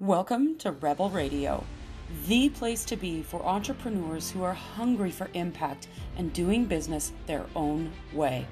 Welcome 0.00 0.58
to 0.58 0.70
Rebel 0.70 1.10
Radio, 1.10 1.64
the 2.28 2.50
place 2.50 2.84
to 2.84 2.96
be 2.96 3.20
for 3.20 3.44
entrepreneurs 3.44 4.30
who 4.30 4.44
are 4.44 4.54
hungry 4.54 5.10
for 5.10 5.28
impact 5.34 5.88
and 6.16 6.32
doing 6.32 6.66
business 6.66 7.10
their 7.26 7.46
own 7.56 7.90
way. 8.12 8.46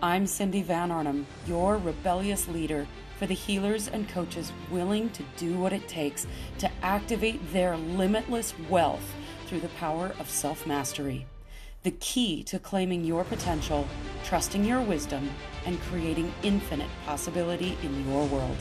I'm 0.00 0.26
Cindy 0.26 0.62
Van 0.62 0.90
Arnhem, 0.90 1.26
your 1.46 1.76
rebellious 1.76 2.48
leader 2.48 2.86
for 3.18 3.26
the 3.26 3.34
healers 3.34 3.88
and 3.88 4.08
coaches 4.08 4.52
willing 4.70 5.10
to 5.10 5.22
do 5.36 5.58
what 5.58 5.74
it 5.74 5.86
takes 5.86 6.26
to 6.60 6.70
activate 6.80 7.52
their 7.52 7.76
limitless 7.76 8.54
wealth 8.70 9.14
through 9.44 9.60
the 9.60 9.68
power 9.68 10.14
of 10.18 10.30
self 10.30 10.66
mastery. 10.66 11.26
The 11.82 11.90
key 11.90 12.42
to 12.44 12.58
claiming 12.58 13.04
your 13.04 13.24
potential, 13.24 13.86
trusting 14.24 14.64
your 14.64 14.80
wisdom, 14.80 15.28
and 15.66 15.78
creating 15.82 16.32
infinite 16.42 16.88
possibility 17.04 17.76
in 17.82 18.10
your 18.10 18.24
world. 18.28 18.56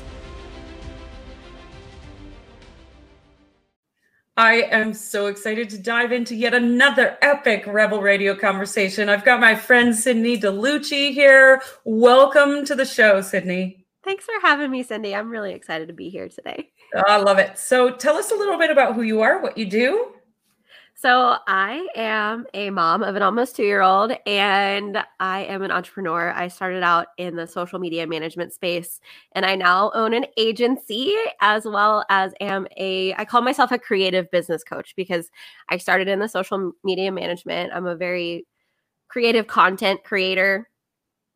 I 4.35 4.63
am 4.71 4.95
so 4.95 5.27
excited 5.27 5.69
to 5.69 5.77
dive 5.77 6.11
into 6.11 6.33
yet 6.33 6.55
another 6.55 7.19
epic 7.21 7.65
Rebel 7.67 8.01
Radio 8.01 8.35
conversation. 8.35 9.07
I've 9.07 9.23
got 9.23 9.39
my 9.39 9.53
friend 9.53 9.95
Sydney 9.95 10.39
DeLucci 10.39 11.13
here. 11.13 11.61
Welcome 11.83 12.65
to 12.65 12.73
the 12.73 12.83
show, 12.85 13.21
Sydney. 13.21 13.85
Thanks 14.03 14.25
for 14.25 14.33
having 14.41 14.71
me, 14.71 14.81
Cindy. 14.81 15.13
I'm 15.13 15.29
really 15.29 15.53
excited 15.53 15.87
to 15.89 15.93
be 15.93 16.09
here 16.09 16.29
today. 16.29 16.71
Oh, 16.95 17.03
I 17.05 17.17
love 17.17 17.37
it. 17.37 17.59
So, 17.59 17.91
tell 17.91 18.17
us 18.17 18.31
a 18.31 18.35
little 18.35 18.57
bit 18.57 18.71
about 18.71 18.95
who 18.95 19.03
you 19.03 19.21
are, 19.21 19.39
what 19.39 19.55
you 19.55 19.67
do. 19.67 20.12
So, 21.03 21.35
I 21.47 21.85
am 21.97 22.45
a 22.53 22.69
mom 22.69 23.03
of 23.03 23.17
an 23.17 23.21
almost 23.21 23.57
two 23.57 23.63
year 23.63 23.81
old, 23.81 24.13
and 24.25 25.03
I 25.19 25.41
am 25.41 25.61
an 25.61 25.69
entrepreneur. 25.69 26.31
I 26.31 26.47
started 26.47 26.81
out 26.81 27.07
in 27.17 27.35
the 27.35 27.45
social 27.45 27.77
media 27.77 28.07
management 28.07 28.53
space, 28.53 29.01
and 29.33 29.45
I 29.45 29.57
now 29.57 29.91
own 29.95 30.13
an 30.13 30.25
agency 30.37 31.13
as 31.41 31.65
well 31.65 32.05
as 32.09 32.31
am 32.39 32.67
a, 32.77 33.13
I 33.15 33.25
call 33.25 33.41
myself 33.41 33.73
a 33.73 33.77
creative 33.77 34.31
business 34.31 34.63
coach 34.63 34.93
because 34.95 35.29
I 35.67 35.75
started 35.75 36.07
in 36.07 36.19
the 36.19 36.29
social 36.29 36.71
media 36.85 37.11
management. 37.11 37.73
I'm 37.75 37.85
a 37.85 37.97
very 37.97 38.47
creative 39.09 39.45
content 39.45 40.05
creator. 40.05 40.69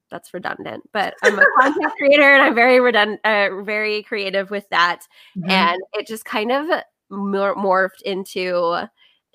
That's 0.10 0.34
redundant, 0.34 0.90
but 0.94 1.14
I'm 1.24 1.38
a 1.38 1.44
content 1.60 1.92
creator 1.98 2.24
and 2.24 2.42
I'm 2.42 2.56
very 2.56 2.80
redundant, 2.80 3.20
uh, 3.26 3.64
very 3.64 4.04
creative 4.04 4.50
with 4.50 4.70
that. 4.70 5.02
Mm-hmm. 5.38 5.52
And 5.52 5.82
it 5.92 6.08
just 6.08 6.24
kind 6.24 6.54
of 6.54 6.70
morphed 7.12 8.02
into 8.06 8.88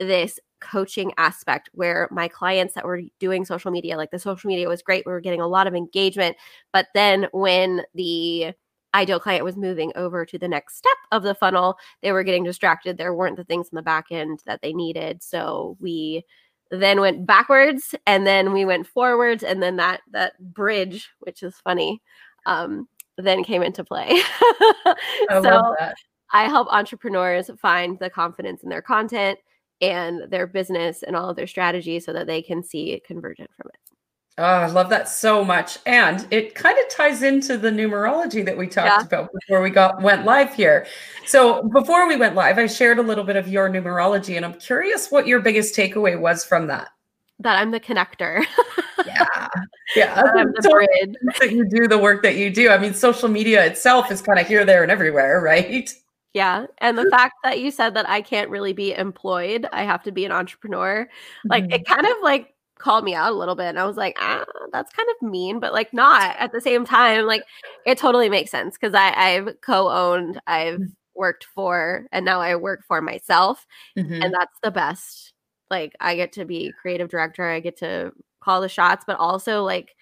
this 0.04 0.38
coaching 0.60 1.12
aspect 1.18 1.68
where 1.72 2.08
my 2.10 2.28
clients 2.28 2.74
that 2.74 2.84
were 2.84 3.02
doing 3.18 3.44
social 3.44 3.70
media, 3.70 3.96
like 3.96 4.10
the 4.10 4.18
social 4.18 4.48
media 4.48 4.68
was 4.68 4.82
great, 4.82 5.04
we 5.04 5.12
were 5.12 5.20
getting 5.20 5.40
a 5.40 5.46
lot 5.46 5.66
of 5.66 5.74
engagement. 5.74 6.36
But 6.72 6.86
then 6.94 7.26
when 7.32 7.82
the 7.94 8.52
ideal 8.94 9.18
client 9.18 9.44
was 9.44 9.56
moving 9.56 9.92
over 9.96 10.24
to 10.26 10.38
the 10.38 10.48
next 10.48 10.76
step 10.76 10.96
of 11.10 11.22
the 11.22 11.34
funnel, 11.34 11.76
they 12.02 12.12
were 12.12 12.22
getting 12.22 12.44
distracted. 12.44 12.96
There 12.96 13.14
weren't 13.14 13.36
the 13.36 13.44
things 13.44 13.68
in 13.70 13.76
the 13.76 13.82
back 13.82 14.06
end 14.10 14.42
that 14.46 14.62
they 14.62 14.72
needed. 14.72 15.22
So 15.22 15.76
we 15.80 16.24
then 16.70 17.00
went 17.00 17.26
backwards 17.26 17.94
and 18.06 18.26
then 18.26 18.52
we 18.52 18.64
went 18.64 18.86
forwards 18.86 19.42
and 19.42 19.62
then 19.62 19.76
that 19.76 20.00
that 20.12 20.38
bridge, 20.54 21.10
which 21.20 21.42
is 21.42 21.54
funny, 21.62 22.00
um, 22.46 22.88
then 23.18 23.44
came 23.44 23.62
into 23.62 23.84
play. 23.84 24.08
I 24.10 25.40
so 25.42 25.76
I 26.32 26.44
help 26.44 26.68
entrepreneurs 26.70 27.50
find 27.60 27.98
the 27.98 28.08
confidence 28.08 28.62
in 28.62 28.70
their 28.70 28.80
content 28.80 29.38
and 29.82 30.30
their 30.30 30.46
business 30.46 31.02
and 31.02 31.16
all 31.16 31.28
of 31.28 31.36
their 31.36 31.46
strategies 31.46 32.06
so 32.06 32.12
that 32.12 32.26
they 32.26 32.40
can 32.40 32.62
see 32.62 33.02
convergent 33.04 33.50
from 33.56 33.68
it. 33.74 33.80
Oh, 34.38 34.44
I 34.44 34.66
love 34.66 34.88
that 34.88 35.10
so 35.10 35.44
much. 35.44 35.78
And 35.84 36.26
it 36.30 36.54
kind 36.54 36.78
of 36.78 36.88
ties 36.88 37.22
into 37.22 37.58
the 37.58 37.68
numerology 37.68 38.42
that 38.46 38.56
we 38.56 38.66
talked 38.66 38.86
yeah. 38.86 39.02
about 39.02 39.30
before 39.32 39.60
we 39.60 39.68
got 39.68 40.00
went 40.00 40.24
live 40.24 40.54
here. 40.54 40.86
So 41.26 41.64
before 41.64 42.08
we 42.08 42.16
went 42.16 42.34
live, 42.34 42.56
I 42.56 42.66
shared 42.66 42.98
a 42.98 43.02
little 43.02 43.24
bit 43.24 43.36
of 43.36 43.46
your 43.46 43.68
numerology 43.68 44.36
and 44.36 44.44
I'm 44.44 44.54
curious 44.54 45.10
what 45.10 45.26
your 45.26 45.40
biggest 45.40 45.76
takeaway 45.76 46.18
was 46.18 46.46
from 46.46 46.66
that. 46.68 46.88
That 47.40 47.58
I'm 47.58 47.72
the 47.72 47.80
connector. 47.80 48.42
yeah. 49.06 49.48
Yeah. 49.94 50.22
I'm 50.34 50.52
the 50.52 50.68
bridge. 50.70 51.14
That 51.40 51.52
you 51.52 51.68
do 51.68 51.86
the 51.86 51.98
work 51.98 52.22
that 52.22 52.36
you 52.36 52.50
do. 52.50 52.70
I 52.70 52.78
mean, 52.78 52.94
social 52.94 53.28
media 53.28 53.66
itself 53.66 54.10
is 54.10 54.22
kind 54.22 54.38
of 54.38 54.46
here, 54.46 54.64
there, 54.64 54.82
and 54.82 54.90
everywhere, 54.90 55.42
right? 55.42 55.92
Yeah. 56.34 56.66
And 56.78 56.96
the 56.96 57.10
fact 57.10 57.34
that 57.44 57.60
you 57.60 57.70
said 57.70 57.94
that 57.94 58.08
I 58.08 58.22
can't 58.22 58.48
really 58.48 58.72
be 58.72 58.94
employed, 58.94 59.66
I 59.72 59.84
have 59.84 60.02
to 60.04 60.12
be 60.12 60.24
an 60.24 60.32
entrepreneur, 60.32 61.06
like 61.44 61.64
mm-hmm. 61.64 61.72
it 61.72 61.86
kind 61.86 62.06
of 62.06 62.16
like 62.22 62.54
called 62.78 63.04
me 63.04 63.14
out 63.14 63.32
a 63.32 63.36
little 63.36 63.54
bit. 63.54 63.66
And 63.66 63.78
I 63.78 63.84
was 63.84 63.96
like, 63.96 64.16
ah, 64.18 64.44
that's 64.72 64.92
kind 64.92 65.08
of 65.10 65.28
mean, 65.28 65.60
but 65.60 65.72
like 65.72 65.92
not 65.92 66.34
at 66.38 66.52
the 66.52 66.60
same 66.60 66.84
time. 66.86 67.26
Like 67.26 67.44
it 67.84 67.98
totally 67.98 68.28
makes 68.28 68.50
sense 68.50 68.76
because 68.78 68.94
I've 68.94 69.60
co 69.60 69.90
owned, 69.90 70.40
I've 70.46 70.80
mm. 70.80 70.92
worked 71.14 71.44
for, 71.54 72.06
and 72.12 72.24
now 72.24 72.40
I 72.40 72.56
work 72.56 72.80
for 72.88 73.02
myself. 73.02 73.66
Mm-hmm. 73.98 74.22
And 74.22 74.34
that's 74.34 74.58
the 74.62 74.70
best. 74.70 75.34
Like 75.70 75.94
I 76.00 76.16
get 76.16 76.32
to 76.32 76.44
be 76.46 76.72
creative 76.80 77.08
director, 77.08 77.48
I 77.48 77.60
get 77.60 77.76
to 77.78 78.12
call 78.40 78.60
the 78.62 78.68
shots, 78.68 79.04
but 79.06 79.18
also 79.18 79.64
like 79.64 79.94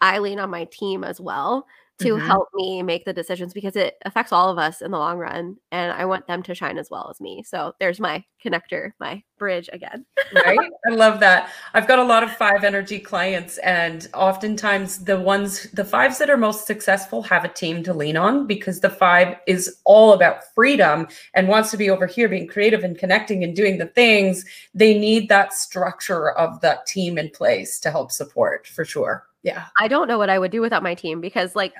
I 0.00 0.18
lean 0.18 0.38
on 0.38 0.50
my 0.50 0.64
team 0.66 1.04
as 1.04 1.20
well 1.20 1.66
to 2.00 2.14
mm-hmm. 2.14 2.26
help 2.26 2.48
me 2.54 2.82
make 2.82 3.04
the 3.04 3.12
decisions 3.12 3.52
because 3.52 3.76
it 3.76 3.96
affects 4.04 4.32
all 4.32 4.50
of 4.50 4.58
us 4.58 4.82
in 4.82 4.90
the 4.90 4.98
long 4.98 5.18
run 5.18 5.56
and 5.72 5.92
i 5.92 6.04
want 6.04 6.26
them 6.26 6.42
to 6.42 6.54
shine 6.54 6.78
as 6.78 6.90
well 6.90 7.08
as 7.10 7.20
me. 7.20 7.42
So 7.42 7.74
there's 7.78 8.00
my 8.00 8.24
connector 8.44 8.92
my 8.98 9.22
bridge 9.38 9.68
again. 9.72 10.04
Right? 10.34 10.58
I 10.86 10.90
love 10.90 11.20
that. 11.20 11.50
I've 11.74 11.88
got 11.88 11.98
a 11.98 12.04
lot 12.04 12.22
of 12.22 12.30
five 12.32 12.62
energy 12.64 12.98
clients 12.98 13.58
and 13.58 14.08
oftentimes 14.14 15.04
the 15.04 15.18
ones 15.18 15.70
the 15.72 15.84
fives 15.84 16.18
that 16.18 16.30
are 16.30 16.36
most 16.36 16.66
successful 16.66 17.22
have 17.22 17.44
a 17.44 17.48
team 17.48 17.82
to 17.84 17.94
lean 17.94 18.16
on 18.16 18.46
because 18.46 18.80
the 18.80 18.90
five 18.90 19.36
is 19.46 19.78
all 19.84 20.12
about 20.12 20.44
freedom 20.54 21.08
and 21.34 21.48
wants 21.48 21.70
to 21.70 21.76
be 21.76 21.90
over 21.90 22.06
here 22.06 22.28
being 22.28 22.46
creative 22.46 22.84
and 22.84 22.98
connecting 22.98 23.42
and 23.42 23.56
doing 23.56 23.78
the 23.78 23.86
things. 23.86 24.44
They 24.74 24.98
need 24.98 25.28
that 25.28 25.52
structure 25.52 26.30
of 26.32 26.60
that 26.60 26.86
team 26.86 27.18
in 27.18 27.30
place 27.30 27.80
to 27.80 27.90
help 27.90 28.12
support 28.12 28.66
for 28.66 28.84
sure 28.84 29.26
yeah. 29.42 29.66
I 29.78 29.88
don't 29.88 30.08
know 30.08 30.18
what 30.18 30.30
I 30.30 30.38
would 30.38 30.50
do 30.50 30.60
without 30.60 30.82
my 30.82 30.94
team 30.94 31.20
because, 31.20 31.56
like, 31.56 31.72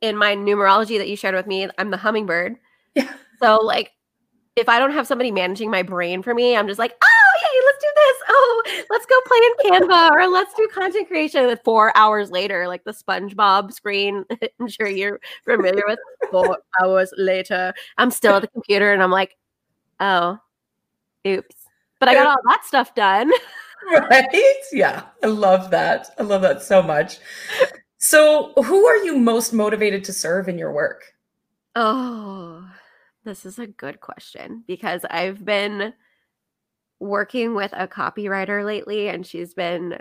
in 0.00 0.16
my 0.16 0.34
numerology 0.34 0.98
that 0.98 1.08
you 1.08 1.16
shared 1.16 1.34
with 1.34 1.46
me, 1.46 1.68
I'm 1.78 1.90
the 1.90 1.96
hummingbird. 1.96 2.56
Yeah. 2.94 3.12
So, 3.40 3.56
like, 3.56 3.92
if 4.56 4.68
I 4.68 4.78
don't 4.78 4.92
have 4.92 5.06
somebody 5.06 5.30
managing 5.30 5.70
my 5.70 5.82
brain 5.82 6.22
for 6.22 6.34
me, 6.34 6.56
I'm 6.56 6.68
just 6.68 6.78
like, 6.78 6.92
oh, 6.92 7.32
yay, 7.42 7.60
let's 7.66 7.78
do 7.78 7.88
this. 7.96 8.16
Oh, 8.28 8.84
let's 8.90 9.06
go 9.06 9.20
play 9.26 9.38
in 9.38 9.88
Canva 9.88 10.10
or 10.12 10.28
let's 10.28 10.54
do 10.54 10.68
content 10.72 11.08
creation. 11.08 11.58
Four 11.64 11.96
hours 11.96 12.30
later, 12.30 12.68
like 12.68 12.84
the 12.84 12.92
SpongeBob 12.92 13.72
screen, 13.72 14.24
I'm 14.60 14.68
sure 14.68 14.86
you're 14.86 15.20
familiar 15.44 15.82
with. 15.86 15.98
Four 16.30 16.58
hours 16.82 17.12
later, 17.16 17.74
I'm 17.98 18.10
still 18.10 18.34
at 18.34 18.42
the 18.42 18.48
computer 18.48 18.92
and 18.92 19.02
I'm 19.02 19.10
like, 19.10 19.36
oh, 19.98 20.38
oops. 21.26 21.56
But 21.98 22.08
I 22.08 22.14
got 22.14 22.26
all 22.26 22.36
that 22.44 22.64
stuff 22.64 22.94
done. 22.94 23.32
right? 24.10 24.26
Yeah, 24.72 25.04
I 25.22 25.26
love 25.26 25.70
that. 25.70 26.08
I 26.18 26.22
love 26.22 26.42
that 26.42 26.62
so 26.62 26.82
much. 26.82 27.18
So, 27.98 28.52
who 28.56 28.86
are 28.86 28.98
you 28.98 29.16
most 29.16 29.52
motivated 29.52 30.04
to 30.04 30.12
serve 30.12 30.48
in 30.48 30.58
your 30.58 30.72
work? 30.72 31.02
Oh, 31.74 32.68
this 33.24 33.46
is 33.46 33.58
a 33.58 33.66
good 33.66 34.00
question 34.00 34.64
because 34.66 35.04
I've 35.10 35.44
been 35.44 35.94
working 37.00 37.54
with 37.54 37.72
a 37.74 37.88
copywriter 37.88 38.64
lately 38.64 39.08
and 39.08 39.26
she's 39.26 39.54
been 39.54 39.98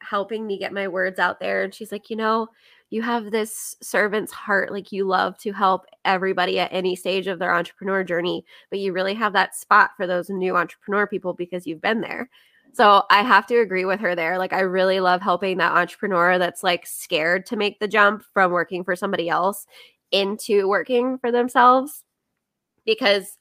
helping 0.00 0.46
me 0.46 0.58
get 0.58 0.72
my 0.72 0.88
words 0.88 1.18
out 1.18 1.40
there. 1.40 1.62
And 1.62 1.74
she's 1.74 1.92
like, 1.92 2.10
you 2.10 2.16
know, 2.16 2.48
you 2.90 3.02
have 3.02 3.30
this 3.30 3.76
servant's 3.82 4.32
heart. 4.32 4.70
Like 4.70 4.92
you 4.92 5.04
love 5.04 5.36
to 5.38 5.52
help 5.52 5.86
everybody 6.04 6.58
at 6.58 6.72
any 6.72 6.94
stage 6.94 7.26
of 7.26 7.38
their 7.38 7.54
entrepreneur 7.54 8.04
journey, 8.04 8.44
but 8.70 8.78
you 8.78 8.92
really 8.92 9.14
have 9.14 9.32
that 9.32 9.56
spot 9.56 9.90
for 9.96 10.06
those 10.06 10.30
new 10.30 10.56
entrepreneur 10.56 11.06
people 11.06 11.34
because 11.34 11.66
you've 11.66 11.80
been 11.80 12.00
there. 12.00 12.28
So 12.74 13.04
I 13.08 13.22
have 13.22 13.46
to 13.46 13.60
agree 13.60 13.84
with 13.84 14.00
her 14.00 14.16
there. 14.16 14.36
Like 14.36 14.52
I 14.52 14.60
really 14.60 14.98
love 14.98 15.22
helping 15.22 15.58
that 15.58 15.72
entrepreneur 15.72 16.38
that's 16.38 16.64
like 16.64 16.86
scared 16.86 17.46
to 17.46 17.56
make 17.56 17.78
the 17.78 17.86
jump 17.86 18.24
from 18.32 18.50
working 18.50 18.82
for 18.82 18.96
somebody 18.96 19.28
else 19.28 19.66
into 20.10 20.68
working 20.68 21.18
for 21.18 21.30
themselves 21.30 22.02
because 22.84 23.38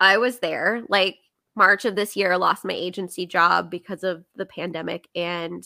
I 0.00 0.18
was 0.18 0.40
there 0.40 0.82
like 0.88 1.16
March 1.54 1.84
of 1.84 1.94
this 1.94 2.16
year 2.16 2.36
lost 2.36 2.64
my 2.64 2.72
agency 2.72 3.24
job 3.24 3.70
because 3.70 4.02
of 4.02 4.24
the 4.34 4.46
pandemic 4.46 5.08
and 5.14 5.64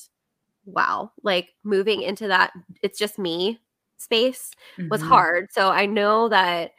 wow, 0.67 1.11
like 1.23 1.51
moving 1.65 2.03
into 2.03 2.29
that 2.29 2.53
it's 2.83 2.99
just 2.99 3.19
me 3.19 3.59
space 3.97 4.51
mm-hmm. 4.77 4.89
was 4.91 5.01
hard. 5.01 5.49
So 5.53 5.71
I 5.71 5.87
know 5.87 6.29
that 6.29 6.73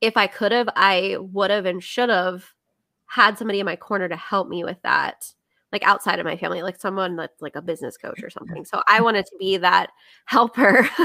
if 0.00 0.16
I 0.16 0.28
could 0.28 0.52
have 0.52 0.68
I 0.76 1.16
would 1.18 1.50
have 1.50 1.66
and 1.66 1.82
should 1.82 2.08
have 2.08 2.44
had 3.06 3.36
somebody 3.36 3.58
in 3.58 3.66
my 3.66 3.76
corner 3.76 4.08
to 4.08 4.16
help 4.16 4.48
me 4.48 4.62
with 4.62 4.80
that 4.82 5.32
like 5.76 5.86
outside 5.86 6.18
of 6.18 6.24
my 6.24 6.38
family, 6.38 6.62
like 6.62 6.80
someone 6.80 7.16
that's 7.16 7.42
like 7.42 7.54
a 7.54 7.60
business 7.60 7.98
coach 7.98 8.22
or 8.22 8.30
something. 8.30 8.64
So 8.64 8.82
I 8.88 9.02
wanted 9.02 9.26
to 9.26 9.36
be 9.38 9.58
that 9.58 9.90
helper. 10.24 10.88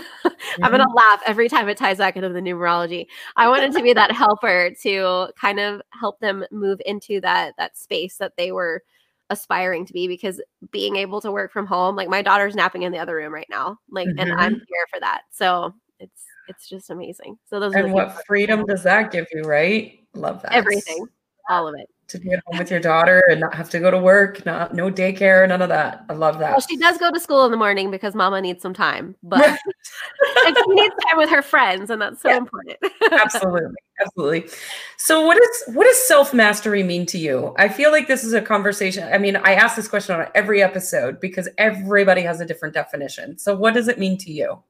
I'm 0.64 0.72
gonna 0.72 0.88
laugh 0.96 1.22
every 1.28 1.50
time 1.50 1.68
it 1.68 1.76
ties 1.78 1.98
back 1.98 2.16
into 2.16 2.30
the 2.30 2.40
numerology. 2.40 3.08
I 3.36 3.50
wanted 3.50 3.74
to 3.74 3.84
be 3.84 3.92
that 3.92 4.14
helper 4.14 4.72
to 4.84 5.28
kind 5.40 5.60
of 5.60 5.82
help 5.90 6.22
them 6.22 6.46
move 6.52 6.82
into 6.86 7.20
that 7.20 7.54
that 7.58 7.78
space 7.78 8.16
that 8.18 8.38
they 8.38 8.54
were 8.54 8.82
aspiring 9.30 9.86
to 9.88 9.94
be 9.94 10.08
because 10.08 10.42
being 10.72 10.96
able 10.96 11.20
to 11.20 11.34
work 11.34 11.52
from 11.52 11.66
home, 11.66 11.98
like 11.98 12.08
my 12.08 12.22
daughter's 12.22 12.56
napping 12.56 12.84
in 12.84 12.94
the 12.94 13.00
other 13.00 13.18
room 13.18 13.34
right 13.34 13.50
now. 13.50 13.78
Like 13.90 14.08
mm-hmm. 14.08 14.20
and 14.20 14.32
I'm 14.32 14.54
mm-hmm. 14.54 14.64
here 14.70 14.88
for 14.90 15.02
that. 15.02 15.24
So 15.32 15.74
it's 16.00 16.24
it's 16.48 16.70
just 16.70 16.90
amazing. 16.92 17.38
So 17.50 17.60
those 17.60 17.76
and 17.76 17.92
what 17.92 18.26
freedom 18.26 18.66
does 18.66 18.84
that 18.84 19.12
give 19.12 19.28
you, 19.34 19.42
right? 19.42 20.00
Love 20.14 20.42
that. 20.44 20.54
Everything, 20.54 21.06
all 21.50 21.68
of 21.68 21.76
it 21.78 21.90
to 22.12 22.20
be 22.20 22.32
at 22.32 22.42
home 22.46 22.60
with 22.60 22.70
your 22.70 22.80
daughter 22.80 23.24
and 23.30 23.40
not 23.40 23.54
have 23.54 23.70
to 23.72 23.80
go 23.80 23.92
to 23.92 23.98
work, 23.98 24.46
not 24.46 24.74
no 24.74 24.92
daycare, 24.92 25.48
none 25.48 25.62
of 25.62 25.70
that. 25.70 26.06
I 26.10 26.14
love 26.14 26.40
that. 26.40 26.52
Well, 26.52 26.62
she 26.62 26.78
does 26.78 26.98
go 26.98 27.12
to 27.12 27.20
school 27.20 27.46
in 27.46 27.52
the 27.52 27.58
morning 27.58 27.92
because 27.92 28.16
mama 28.16 28.42
needs 28.42 28.62
some 28.62 28.74
time, 28.74 29.16
but 29.24 29.58
she 30.46 30.66
needs 30.68 30.96
time 31.08 31.18
with 31.18 31.30
her 31.30 31.42
friends, 31.42 31.90
and 31.90 32.02
that's 32.02 32.22
so 32.22 32.30
yeah. 32.30 32.38
important. 32.38 32.78
absolutely. 33.12 33.76
Absolutely. 34.02 34.50
So 34.98 35.26
what 35.26 35.38
is 35.38 35.64
what 35.76 35.86
does 35.86 36.08
self-mastery 36.08 36.84
mean 36.84 37.06
to 37.08 37.18
you? 37.18 37.54
I 37.58 37.70
feel 37.70 37.92
like 37.92 38.08
this 38.08 38.24
is 38.24 38.34
a 38.34 38.42
conversation. 38.42 39.08
I 39.12 39.18
mean, 39.18 39.36
I 39.36 39.54
ask 39.54 39.76
this 39.76 39.88
question 39.88 40.20
on 40.20 40.28
every 40.34 40.64
episode 40.64 41.20
because 41.20 41.48
everybody 41.58 42.22
has 42.22 42.42
a 42.42 42.46
different 42.46 42.74
definition. 42.74 43.38
So 43.38 43.56
what 43.56 43.74
does 43.74 43.88
it 43.88 44.00
mean 44.00 44.18
to 44.20 44.32
you? 44.32 44.62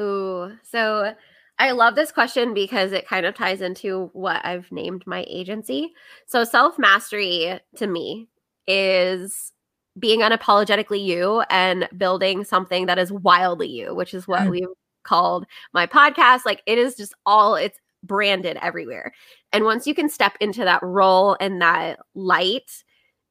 Ooh, 0.00 0.52
so 0.62 1.14
I 1.58 1.72
love 1.72 1.96
this 1.96 2.12
question 2.12 2.54
because 2.54 2.92
it 2.92 3.06
kind 3.06 3.26
of 3.26 3.34
ties 3.34 3.60
into 3.60 4.10
what 4.12 4.44
I've 4.44 4.70
named 4.70 5.04
my 5.06 5.24
agency. 5.28 5.92
So, 6.26 6.44
self 6.44 6.78
mastery 6.78 7.58
to 7.76 7.86
me 7.86 8.28
is 8.66 9.52
being 9.98 10.20
unapologetically 10.20 11.04
you 11.04 11.42
and 11.50 11.88
building 11.96 12.44
something 12.44 12.86
that 12.86 12.98
is 12.98 13.10
wildly 13.10 13.68
you, 13.68 13.94
which 13.94 14.14
is 14.14 14.28
what 14.28 14.42
mm. 14.42 14.50
we've 14.50 14.68
called 15.02 15.46
my 15.72 15.86
podcast. 15.86 16.42
Like, 16.44 16.62
it 16.66 16.78
is 16.78 16.94
just 16.94 17.14
all, 17.26 17.56
it's 17.56 17.80
branded 18.04 18.56
everywhere. 18.62 19.12
And 19.52 19.64
once 19.64 19.86
you 19.86 19.94
can 19.94 20.08
step 20.08 20.36
into 20.40 20.64
that 20.64 20.82
role 20.82 21.36
and 21.40 21.60
that 21.60 21.98
light, 22.14 22.84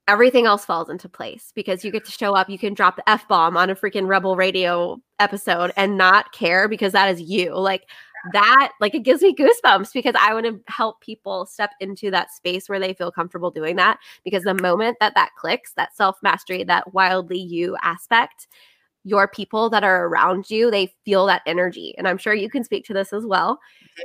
everything 0.07 0.45
else 0.45 0.65
falls 0.65 0.89
into 0.89 1.09
place 1.09 1.51
because 1.53 1.83
you 1.83 1.91
get 1.91 2.05
to 2.05 2.11
show 2.11 2.33
up. 2.33 2.49
You 2.49 2.57
can 2.57 2.73
drop 2.73 2.95
the 2.95 3.09
F 3.09 3.27
bomb 3.27 3.57
on 3.57 3.69
a 3.69 3.75
freaking 3.75 4.07
Rebel 4.07 4.35
Radio 4.35 4.97
episode 5.19 5.71
and 5.75 5.97
not 5.97 6.31
care 6.31 6.67
because 6.67 6.93
that 6.93 7.09
is 7.09 7.21
you. 7.21 7.57
Like, 7.57 7.83
that 8.33 8.71
like 8.79 8.95
it 8.95 9.03
gives 9.03 9.21
me 9.21 9.35
goosebumps 9.35 9.93
because 9.93 10.15
I 10.19 10.33
want 10.33 10.45
to 10.45 10.59
help 10.67 11.01
people 11.01 11.45
step 11.45 11.71
into 11.79 12.11
that 12.11 12.31
space 12.31 12.67
where 12.67 12.79
they 12.79 12.93
feel 12.93 13.11
comfortable 13.11 13.51
doing 13.51 13.75
that 13.77 13.99
because 14.23 14.43
the 14.43 14.53
moment 14.61 14.97
that 14.99 15.13
that 15.15 15.31
clicks 15.37 15.73
that 15.73 15.95
self 15.95 16.17
mastery 16.21 16.63
that 16.65 16.93
wildly 16.93 17.39
you 17.39 17.77
aspect 17.81 18.47
your 19.03 19.27
people 19.27 19.69
that 19.69 19.83
are 19.83 20.07
around 20.07 20.49
you 20.49 20.69
they 20.69 20.93
feel 21.05 21.25
that 21.25 21.41
energy 21.45 21.95
and 21.97 22.07
I'm 22.07 22.17
sure 22.17 22.33
you 22.33 22.49
can 22.49 22.63
speak 22.63 22.85
to 22.85 22.93
this 22.93 23.13
as 23.13 23.25
well. 23.25 23.59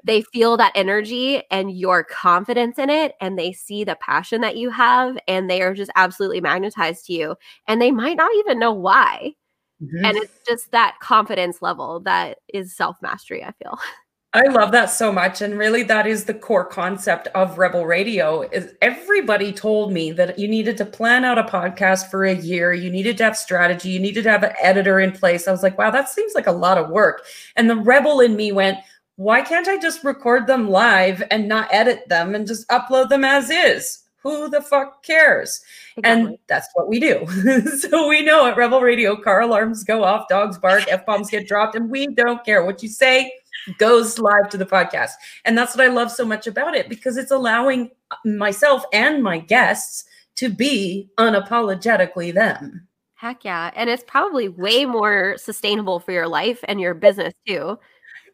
They 0.05 0.23
feel 0.23 0.57
that 0.59 0.73
energy 0.75 1.43
and 1.51 1.77
your 1.77 2.05
confidence 2.05 2.79
in 2.79 2.89
it 2.91 3.15
and 3.21 3.39
they 3.39 3.53
see 3.53 3.85
the 3.85 3.97
passion 3.97 4.41
that 4.43 4.57
you 4.57 4.71
have 4.71 5.19
and 5.27 5.51
they 5.51 5.63
are 5.63 5.75
just 5.75 5.91
absolutely 5.97 6.41
magnetized 6.41 7.07
to 7.07 7.13
you 7.13 7.37
and 7.67 7.81
they 7.81 7.91
might 7.91 8.17
not 8.17 8.31
even 8.37 8.59
know 8.59 8.73
why 8.73 9.35
Mm-hmm. 9.83 10.05
And 10.05 10.17
it's 10.17 10.39
just 10.47 10.71
that 10.71 10.97
confidence 11.01 11.61
level 11.61 12.01
that 12.01 12.39
is 12.53 12.77
self 12.77 12.97
mastery, 13.03 13.45
I 13.45 13.53
feel. 13.53 13.79
I 14.35 14.45
love 14.45 14.73
that 14.73 14.87
so 14.87 15.13
much. 15.13 15.43
And 15.43 15.59
really 15.59 15.83
that 15.83 16.07
is 16.07 16.25
the 16.25 16.33
core 16.33 16.65
concept 16.65 17.29
of 17.35 17.59
Rebel 17.59 17.85
Radio 17.85 18.41
is 18.41 18.73
everybody 18.81 19.53
told 19.53 19.93
me 19.93 20.11
that 20.13 20.39
you 20.39 20.49
needed 20.49 20.79
to 20.79 20.87
plan 20.87 21.27
out 21.27 21.37
a 21.37 21.43
podcast 21.43 22.11
for 22.11 22.25
a 22.25 22.35
year. 22.35 22.73
You 22.73 22.91
needed 22.91 23.19
to 23.19 23.25
have 23.25 23.37
strategy. 23.37 23.91
You 23.91 24.01
needed 24.01 24.25
to 24.25 24.31
have 24.31 24.43
an 24.43 24.55
editor 24.63 25.01
in 25.01 25.13
place. 25.13 25.47
I 25.47 25.53
was 25.53 25.63
like, 25.63 25.77
wow, 25.77 25.91
that 25.91 26.09
seems 26.09 26.35
like 26.35 26.47
a 26.47 26.53
lot 26.53 26.79
of 26.79 26.89
work. 26.89 27.27
And 27.57 27.69
the 27.69 27.77
rebel 27.77 28.21
in 28.21 28.35
me 28.35 28.53
went, 28.53 28.79
why 29.17 29.43
can't 29.43 29.69
I 29.69 29.77
just 29.77 30.03
record 30.03 30.47
them 30.47 30.71
live 30.71 31.23
and 31.31 31.47
not 31.47 31.69
edit 31.71 32.09
them 32.09 32.35
and 32.35 32.47
just 32.47 32.67
upload 32.69 33.11
them 33.11 33.25
as 33.25 33.51
is? 33.51 34.02
Who 34.23 34.49
the 34.49 34.61
fuck 34.61 35.03
cares? 35.03 35.63
Exactly. 35.97 36.03
And 36.29 36.39
that's 36.47 36.69
what 36.75 36.89
we 36.89 37.01
do. 37.01 37.27
so 37.79 38.09
we 38.09 38.23
know 38.23 38.47
at 38.47 38.57
Rebel 38.57 38.81
Radio, 38.81 39.17
car 39.17 39.41
alarms 39.41 39.83
go 39.83 40.05
off, 40.05 40.29
dogs 40.29 40.59
bark, 40.59 40.85
F 40.89 41.05
bombs 41.05 41.31
get 41.31 41.49
dropped, 41.49 41.75
and 41.75 41.91
we 41.91 42.07
don't 42.07 42.45
care 42.45 42.65
what 42.65 42.83
you 42.83 42.89
say 42.89 43.33
goes 43.79 44.19
live 44.19 44.49
to 44.51 44.57
the 44.57 44.67
podcast. 44.67 45.13
And 45.45 45.57
that's 45.57 45.77
what 45.77 45.85
I 45.85 45.89
love 45.89 46.11
so 46.11 46.25
much 46.25 46.47
about 46.47 46.75
it 46.75 46.89
because 46.89 47.17
it's 47.17 47.31
allowing 47.31 47.91
myself 48.25 48.85
and 48.93 49.23
my 49.23 49.39
guests 49.39 50.05
to 50.37 50.49
be 50.49 51.11
unapologetically 51.19 52.33
them. 52.33 52.87
Heck 53.15 53.45
yeah. 53.45 53.71
And 53.75 53.89
it's 53.89 54.05
probably 54.07 54.49
way 54.49 54.85
more 54.85 55.37
sustainable 55.37 56.01
for 56.01 56.13
your 56.13 56.27
life 56.27 56.61
and 56.65 56.81
your 56.81 56.95
business 56.95 57.35
too. 57.47 57.79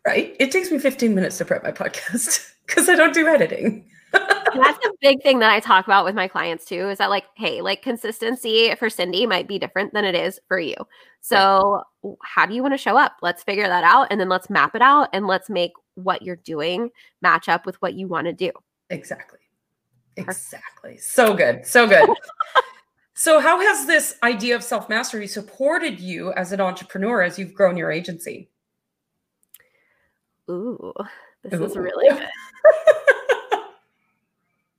Right. 0.06 0.34
It 0.38 0.50
takes 0.50 0.70
me 0.70 0.78
15 0.78 1.14
minutes 1.14 1.38
to 1.38 1.44
prep 1.44 1.62
my 1.62 1.72
podcast 1.72 2.52
because 2.66 2.88
I 2.88 2.94
don't 2.94 3.12
do 3.12 3.26
editing 3.26 3.84
that's 4.54 4.84
a 4.86 4.90
big 5.00 5.22
thing 5.22 5.38
that 5.40 5.50
I 5.50 5.60
talk 5.60 5.86
about 5.86 6.04
with 6.04 6.14
my 6.14 6.28
clients 6.28 6.64
too 6.64 6.88
is 6.88 6.98
that 6.98 7.10
like 7.10 7.24
hey 7.36 7.60
like 7.60 7.82
consistency 7.82 8.74
for 8.76 8.90
Cindy 8.90 9.26
might 9.26 9.48
be 9.48 9.58
different 9.58 9.92
than 9.92 10.04
it 10.04 10.14
is 10.14 10.40
for 10.48 10.58
you. 10.58 10.76
So 11.20 11.82
right. 12.02 12.14
how 12.22 12.46
do 12.46 12.54
you 12.54 12.62
want 12.62 12.74
to 12.74 12.78
show 12.78 12.96
up? 12.96 13.16
Let's 13.22 13.42
figure 13.42 13.66
that 13.66 13.84
out 13.84 14.08
and 14.10 14.20
then 14.20 14.28
let's 14.28 14.50
map 14.50 14.74
it 14.74 14.82
out 14.82 15.08
and 15.12 15.26
let's 15.26 15.50
make 15.50 15.72
what 15.94 16.22
you're 16.22 16.36
doing 16.36 16.90
match 17.22 17.48
up 17.48 17.66
with 17.66 17.80
what 17.82 17.94
you 17.94 18.06
want 18.06 18.26
to 18.26 18.32
do. 18.32 18.52
Exactly. 18.90 19.38
Exactly. 20.16 20.96
So 20.98 21.34
good. 21.34 21.64
So 21.64 21.86
good. 21.86 22.08
so 23.14 23.40
how 23.40 23.60
has 23.60 23.86
this 23.86 24.16
idea 24.22 24.56
of 24.56 24.62
self-mastery 24.62 25.26
supported 25.26 26.00
you 26.00 26.32
as 26.32 26.52
an 26.52 26.60
entrepreneur 26.60 27.22
as 27.22 27.38
you've 27.38 27.54
grown 27.54 27.76
your 27.76 27.92
agency? 27.92 28.50
Ooh, 30.50 30.92
this 31.44 31.60
Ooh. 31.60 31.64
is 31.64 31.76
really 31.76 32.08
good. 32.08 32.26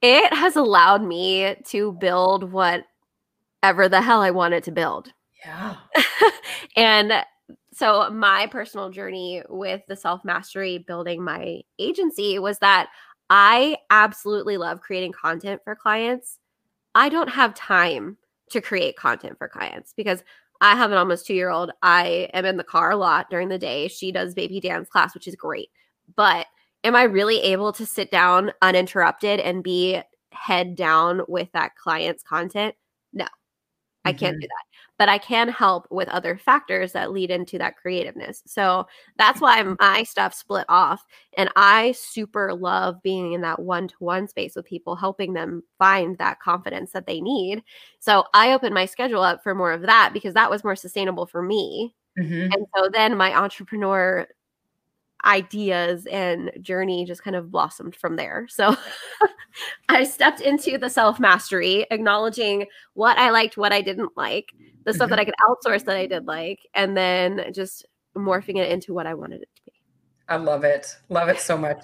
it 0.01 0.33
has 0.33 0.55
allowed 0.55 1.03
me 1.03 1.55
to 1.65 1.93
build 1.93 2.51
whatever 2.51 3.89
the 3.89 4.01
hell 4.01 4.21
I 4.21 4.31
wanted 4.31 4.63
to 4.65 4.71
build. 4.71 5.11
Yeah. 5.45 5.75
and 6.75 7.13
so 7.73 8.09
my 8.09 8.47
personal 8.47 8.89
journey 8.89 9.41
with 9.49 9.81
the 9.87 9.95
self 9.95 10.23
mastery 10.25 10.79
building 10.79 11.23
my 11.23 11.61
agency 11.77 12.39
was 12.39 12.59
that 12.59 12.89
I 13.29 13.77
absolutely 13.89 14.57
love 14.57 14.81
creating 14.81 15.13
content 15.13 15.61
for 15.63 15.75
clients. 15.75 16.39
I 16.95 17.09
don't 17.09 17.29
have 17.29 17.53
time 17.53 18.17
to 18.51 18.61
create 18.61 18.95
content 18.97 19.37
for 19.37 19.47
clients 19.47 19.93
because 19.95 20.23
I 20.61 20.75
have 20.75 20.91
an 20.91 20.97
almost 20.97 21.25
two 21.25 21.33
year 21.33 21.49
old. 21.49 21.71
I 21.81 22.29
am 22.33 22.45
in 22.45 22.57
the 22.57 22.63
car 22.63 22.91
a 22.91 22.97
lot 22.97 23.29
during 23.29 23.49
the 23.49 23.57
day. 23.57 23.87
She 23.87 24.11
does 24.11 24.33
baby 24.33 24.59
dance 24.59 24.89
class, 24.89 25.13
which 25.13 25.27
is 25.27 25.35
great. 25.35 25.69
But 26.15 26.47
am 26.83 26.95
I 26.95 27.03
really 27.03 27.39
able 27.41 27.73
to 27.73 27.85
sit 27.85 28.11
down 28.11 28.51
uninterrupted 28.61 29.39
and 29.39 29.63
be 29.63 30.01
head 30.31 30.75
down 30.75 31.21
with 31.27 31.51
that 31.53 31.75
client's 31.75 32.23
content? 32.23 32.75
No, 33.13 33.27
I 34.05 34.13
can't 34.13 34.35
mm-hmm. 34.35 34.41
do 34.41 34.47
that. 34.47 34.63
But 34.97 35.09
I 35.09 35.17
can 35.17 35.47
help 35.47 35.87
with 35.91 36.09
other 36.09 36.37
factors 36.37 36.91
that 36.91 37.11
lead 37.11 37.31
into 37.31 37.57
that 37.57 37.77
creativeness. 37.77 38.43
So 38.45 38.85
that's 39.17 39.39
why 39.39 39.63
my 39.79 40.03
stuff 40.03 40.33
split 40.33 40.65
off. 40.67 41.05
And 41.37 41.49
I 41.55 41.93
super 41.93 42.53
love 42.53 43.01
being 43.01 43.31
in 43.31 43.41
that 43.41 43.61
one 43.61 43.87
to 43.87 43.95
one 43.99 44.27
space 44.27 44.55
with 44.55 44.65
people, 44.65 44.97
helping 44.97 45.33
them 45.33 45.63
find 45.77 46.17
that 46.17 46.41
confidence 46.41 46.91
that 46.91 47.07
they 47.07 47.21
need. 47.21 47.63
So 47.99 48.25
I 48.33 48.51
opened 48.51 48.73
my 48.73 48.85
schedule 48.85 49.21
up 49.21 49.41
for 49.41 49.55
more 49.55 49.71
of 49.71 49.83
that 49.83 50.11
because 50.13 50.33
that 50.33 50.49
was 50.49 50.65
more 50.65 50.75
sustainable 50.75 51.25
for 51.25 51.41
me. 51.41 51.95
Mm-hmm. 52.19 52.51
And 52.53 52.65
so 52.75 52.89
then 52.91 53.15
my 53.15 53.33
entrepreneur 53.33 54.27
ideas 55.25 56.05
and 56.07 56.51
journey 56.61 57.05
just 57.05 57.23
kind 57.23 57.35
of 57.35 57.51
blossomed 57.51 57.95
from 57.95 58.15
there. 58.15 58.47
So 58.49 58.75
I 59.89 60.03
stepped 60.03 60.41
into 60.41 60.77
the 60.77 60.89
self 60.89 61.19
mastery, 61.19 61.85
acknowledging 61.91 62.65
what 62.93 63.17
I 63.17 63.29
liked, 63.29 63.57
what 63.57 63.73
I 63.73 63.81
didn't 63.81 64.11
like, 64.15 64.53
the 64.85 64.93
stuff 64.93 65.09
that 65.09 65.19
I 65.19 65.23
mm-hmm. 65.23 65.31
could 65.31 65.71
outsource 65.71 65.85
that 65.85 65.97
I 65.97 66.07
did 66.07 66.25
like, 66.25 66.59
and 66.73 66.95
then 66.95 67.51
just 67.53 67.85
morphing 68.15 68.57
it 68.57 68.71
into 68.71 68.93
what 68.93 69.07
I 69.07 69.13
wanted 69.13 69.41
it 69.41 69.49
to 69.55 69.61
be. 69.65 69.73
I 70.27 70.37
love 70.37 70.63
it. 70.63 70.95
Love 71.09 71.29
it 71.29 71.39
so 71.39 71.57
much. 71.57 71.79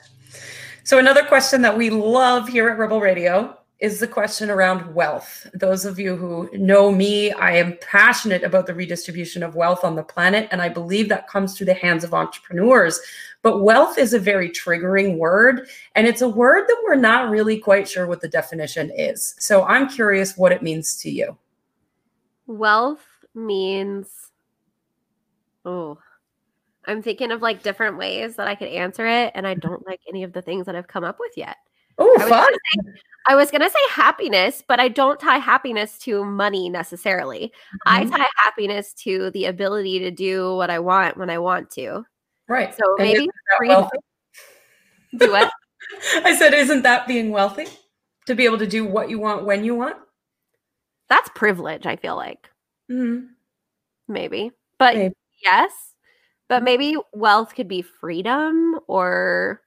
So, 0.83 0.99
another 0.99 1.23
question 1.23 1.61
that 1.63 1.75
we 1.75 1.89
love 1.89 2.47
here 2.47 2.69
at 2.69 2.77
Rebel 2.77 3.01
Radio 3.01 3.57
is 3.85 3.99
the 3.99 4.07
question 4.07 4.49
around 4.49 4.95
wealth. 4.95 5.45
Those 5.53 5.85
of 5.85 5.99
you 5.99 6.15
who 6.15 6.49
know 6.57 6.91
me, 6.91 7.31
I 7.31 7.51
am 7.51 7.77
passionate 7.81 8.43
about 8.43 8.65
the 8.65 8.73
redistribution 8.73 9.43
of 9.43 9.53
wealth 9.53 9.83
on 9.83 9.95
the 9.95 10.03
planet, 10.03 10.47
and 10.49 10.59
I 10.59 10.69
believe 10.69 11.07
that 11.09 11.27
comes 11.27 11.55
through 11.55 11.67
the 11.67 11.75
hands 11.75 12.03
of 12.03 12.11
entrepreneurs. 12.11 12.99
But 13.43 13.61
wealth 13.61 13.99
is 13.99 14.15
a 14.15 14.19
very 14.19 14.49
triggering 14.49 15.19
word, 15.19 15.69
and 15.93 16.07
it's 16.07 16.23
a 16.23 16.27
word 16.27 16.65
that 16.67 16.81
we're 16.83 16.95
not 16.95 17.29
really 17.29 17.59
quite 17.59 17.87
sure 17.87 18.07
what 18.07 18.21
the 18.21 18.27
definition 18.27 18.89
is. 18.89 19.35
So 19.37 19.63
I'm 19.65 19.87
curious 19.87 20.35
what 20.35 20.51
it 20.51 20.63
means 20.63 20.97
to 21.01 21.11
you. 21.11 21.37
Wealth 22.47 23.05
means, 23.35 24.09
oh, 25.63 25.99
I'm 26.85 27.03
thinking 27.03 27.29
of 27.29 27.43
like 27.43 27.61
different 27.61 27.97
ways 27.97 28.35
that 28.37 28.47
I 28.47 28.55
could 28.55 28.69
answer 28.69 29.05
it, 29.05 29.31
and 29.35 29.45
I 29.45 29.53
don't 29.53 29.85
like 29.85 30.01
any 30.09 30.23
of 30.23 30.33
the 30.33 30.41
things 30.41 30.65
that 30.65 30.75
I've 30.75 30.87
come 30.87 31.03
up 31.03 31.19
with 31.19 31.33
yet. 31.37 31.57
Oh, 31.97 32.19
fun. 32.27 32.53
I 33.27 33.35
was 33.35 33.49
going 33.49 33.61
to 33.61 33.69
say 33.69 33.79
happiness, 33.89 34.63
but 34.67 34.79
I 34.79 34.87
don't 34.87 35.19
tie 35.19 35.37
happiness 35.37 35.97
to 35.99 36.23
money 36.23 36.69
necessarily. 36.69 37.51
Mm-hmm. 37.87 38.13
I 38.13 38.17
tie 38.17 38.27
happiness 38.37 38.93
to 39.03 39.31
the 39.31 39.45
ability 39.45 39.99
to 39.99 40.11
do 40.11 40.55
what 40.55 40.69
I 40.69 40.79
want 40.79 41.17
when 41.17 41.29
I 41.29 41.39
want 41.39 41.71
to. 41.71 42.05
Right. 42.47 42.75
So 42.75 42.95
and 42.97 43.07
maybe 43.07 43.29
freedom. 43.57 43.87
Do 45.17 45.31
what? 45.31 45.51
I 46.25 46.35
said, 46.35 46.53
isn't 46.53 46.81
that 46.83 47.07
being 47.07 47.29
wealthy? 47.31 47.65
To 48.27 48.35
be 48.35 48.43
able 48.45 48.57
to 48.57 48.67
do 48.67 48.83
what 48.85 49.09
you 49.09 49.19
want 49.19 49.45
when 49.45 49.63
you 49.63 49.75
want? 49.75 49.95
That's 51.09 51.29
privilege, 51.35 51.85
I 51.85 51.95
feel 51.95 52.15
like. 52.15 52.49
Mm-hmm. 52.91 53.27
Maybe. 54.07 54.51
But 54.77 54.95
Maybe. 54.95 55.13
yes, 55.43 55.71
But 56.49 56.63
maybe 56.63 56.97
wealth 57.13 57.55
could 57.55 57.67
be 57.67 57.81
freedom 57.81 58.79
or 58.87 59.61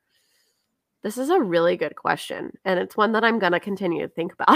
this 1.03 1.17
is 1.17 1.31
a 1.31 1.41
really 1.41 1.77
good 1.77 1.95
question, 1.97 2.51
and 2.65 2.79
it's 2.79 2.97
one 2.97 3.13
that 3.13 3.25
I'm 3.25 3.39
gonna 3.39 3.61
continue 3.61 4.03
to 4.03 4.09
think 4.09 4.33
about. 4.33 4.49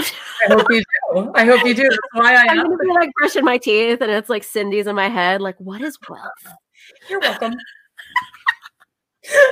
I 0.47 0.53
hope 0.53 0.67
you 0.69 0.83
do. 1.13 1.31
I 1.35 1.45
hope 1.45 1.65
you 1.65 1.73
do. 1.73 1.83
That's 1.83 1.99
why 2.13 2.35
I 2.35 2.41
I'm 2.49 2.59
am. 2.59 2.65
gonna 2.65 2.77
be 2.77 2.89
like 2.89 3.11
brushing 3.17 3.45
my 3.45 3.57
teeth, 3.57 4.01
and 4.01 4.11
it's 4.11 4.29
like 4.29 4.43
Cindy's 4.43 4.87
in 4.87 4.95
my 4.95 5.09
head. 5.09 5.41
Like, 5.41 5.55
what 5.59 5.81
is 5.81 5.97
wealth? 6.09 6.57
You're 7.09 7.19
welcome. 7.19 7.53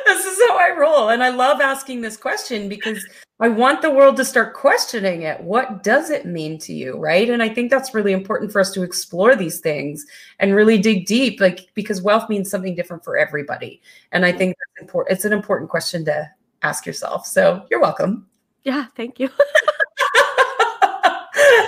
this 0.06 0.26
is 0.26 0.38
how 0.48 0.58
I 0.58 0.76
roll. 0.78 1.10
And 1.10 1.24
I 1.24 1.30
love 1.30 1.62
asking 1.62 2.02
this 2.02 2.18
question 2.18 2.68
because 2.68 3.06
I 3.40 3.48
want 3.48 3.82
the 3.82 3.90
world 3.90 4.18
to 4.18 4.26
start 4.26 4.54
questioning 4.54 5.22
it. 5.22 5.40
What 5.42 5.82
does 5.82 6.10
it 6.10 6.26
mean 6.26 6.58
to 6.60 6.74
you? 6.74 6.98
Right. 6.98 7.30
And 7.30 7.42
I 7.42 7.48
think 7.48 7.72
that's 7.72 7.94
really 7.94 8.12
important 8.12 8.52
for 8.52 8.60
us 8.60 8.72
to 8.74 8.84
explore 8.84 9.36
these 9.36 9.62
things 9.62 10.06
and 10.40 10.56
really 10.56 10.78
dig 10.78 11.06
deep, 11.06 11.40
like 11.40 11.70
because 11.74 12.02
wealth 12.02 12.30
means 12.30 12.52
something 12.52 12.76
different 12.76 13.04
for 13.04 13.18
everybody. 13.18 13.82
And 14.12 14.26
I 14.26 14.34
think 14.34 14.58
that's 14.60 14.84
important. 14.84 15.16
It's 15.16 15.26
an 15.26 15.34
important 15.34 15.70
question 15.70 16.04
to 16.06 16.30
ask 16.63 16.86
yourself. 16.86 17.25
So 17.25 17.65
you're 17.70 17.82
welcome. 17.82 18.27
Yeah, 18.63 18.86
thank 18.96 19.20
you. 19.20 19.30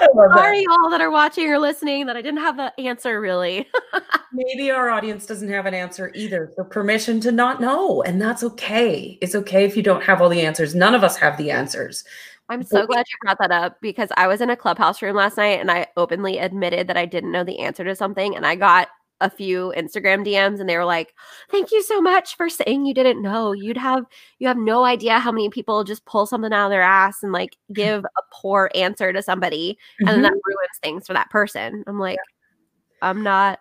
That. 0.14 0.30
Sorry, 0.36 0.62
y'all 0.62 0.92
that 0.92 1.02
are 1.02 1.10
watching 1.10 1.50
or 1.50 1.58
listening, 1.58 2.06
that 2.06 2.16
I 2.16 2.22
didn't 2.22 2.42
have 2.42 2.58
the 2.58 2.72
answer 2.78 3.20
really. 3.20 3.68
Maybe 4.34 4.70
our 4.70 4.90
audience 4.90 5.26
doesn't 5.26 5.50
have 5.50 5.66
an 5.66 5.74
answer 5.74 6.12
either. 6.14 6.52
So 6.56 6.64
permission 6.64 7.20
to 7.22 7.32
not 7.32 7.62
know. 7.62 8.04
And 8.04 8.22
that's 8.22 8.44
okay. 8.44 9.18
It's 9.22 9.34
okay 9.34 9.66
if 9.66 9.76
you 9.76 9.82
don't 9.82 10.04
have 10.04 10.22
all 10.22 10.30
the 10.30 10.42
answers. 10.42 10.76
None 10.76 10.94
of 10.94 11.04
us 11.04 11.18
have 11.18 11.38
the 11.38 11.50
answers. 11.50 12.04
I'm 12.50 12.64
so 12.64 12.86
glad 12.86 13.06
you 13.10 13.18
brought 13.22 13.40
that 13.40 13.52
up 13.52 13.82
because 13.82 14.10
I 14.18 14.28
was 14.28 14.42
in 14.42 14.50
a 14.50 14.56
clubhouse 14.56 15.02
room 15.02 15.16
last 15.16 15.38
night 15.38 15.60
and 15.60 15.72
I 15.72 15.88
openly 15.98 16.38
admitted 16.38 16.88
that 16.88 16.98
I 16.98 17.06
didn't 17.06 17.32
know 17.32 17.44
the 17.44 17.60
answer 17.60 17.84
to 17.84 17.96
something. 17.96 18.36
And 18.36 18.46
I 18.46 18.56
got 18.56 18.90
a 19.24 19.30
few 19.30 19.74
Instagram 19.76 20.28
DMs 20.28 20.60
and 20.60 20.70
they 20.70 20.78
were 20.78 20.86
like, 20.86 21.16
Thank 21.50 21.72
you 21.72 21.82
so 21.82 22.02
much 22.02 22.36
for 22.36 22.50
saying 22.50 22.86
you 22.86 22.94
didn't 22.94 23.22
know. 23.22 23.54
You'd 23.54 23.78
have 23.78 24.06
you 24.38 24.48
have 24.48 24.58
no 24.58 24.84
idea 24.84 25.18
how 25.18 25.32
many 25.32 25.50
people 25.50 25.84
just 25.84 26.06
pull 26.06 26.26
something 26.26 26.52
out 26.52 26.66
of 26.66 26.72
their 26.72 26.82
ass 26.82 27.24
and 27.24 27.32
like 27.32 27.58
give 27.74 28.04
a 28.04 28.22
poor 28.32 28.70
answer 28.76 29.14
to 29.14 29.24
somebody 29.24 29.78
and 30.00 30.10
then 30.10 30.22
that 30.22 30.34
mm-hmm. 30.34 30.50
ruins 30.50 30.80
things 30.84 31.08
for 31.08 31.14
that 31.14 31.30
person. 31.30 31.84
I'm 31.88 32.00
like, 32.00 32.20
I'm 33.02 33.24
not 33.24 33.60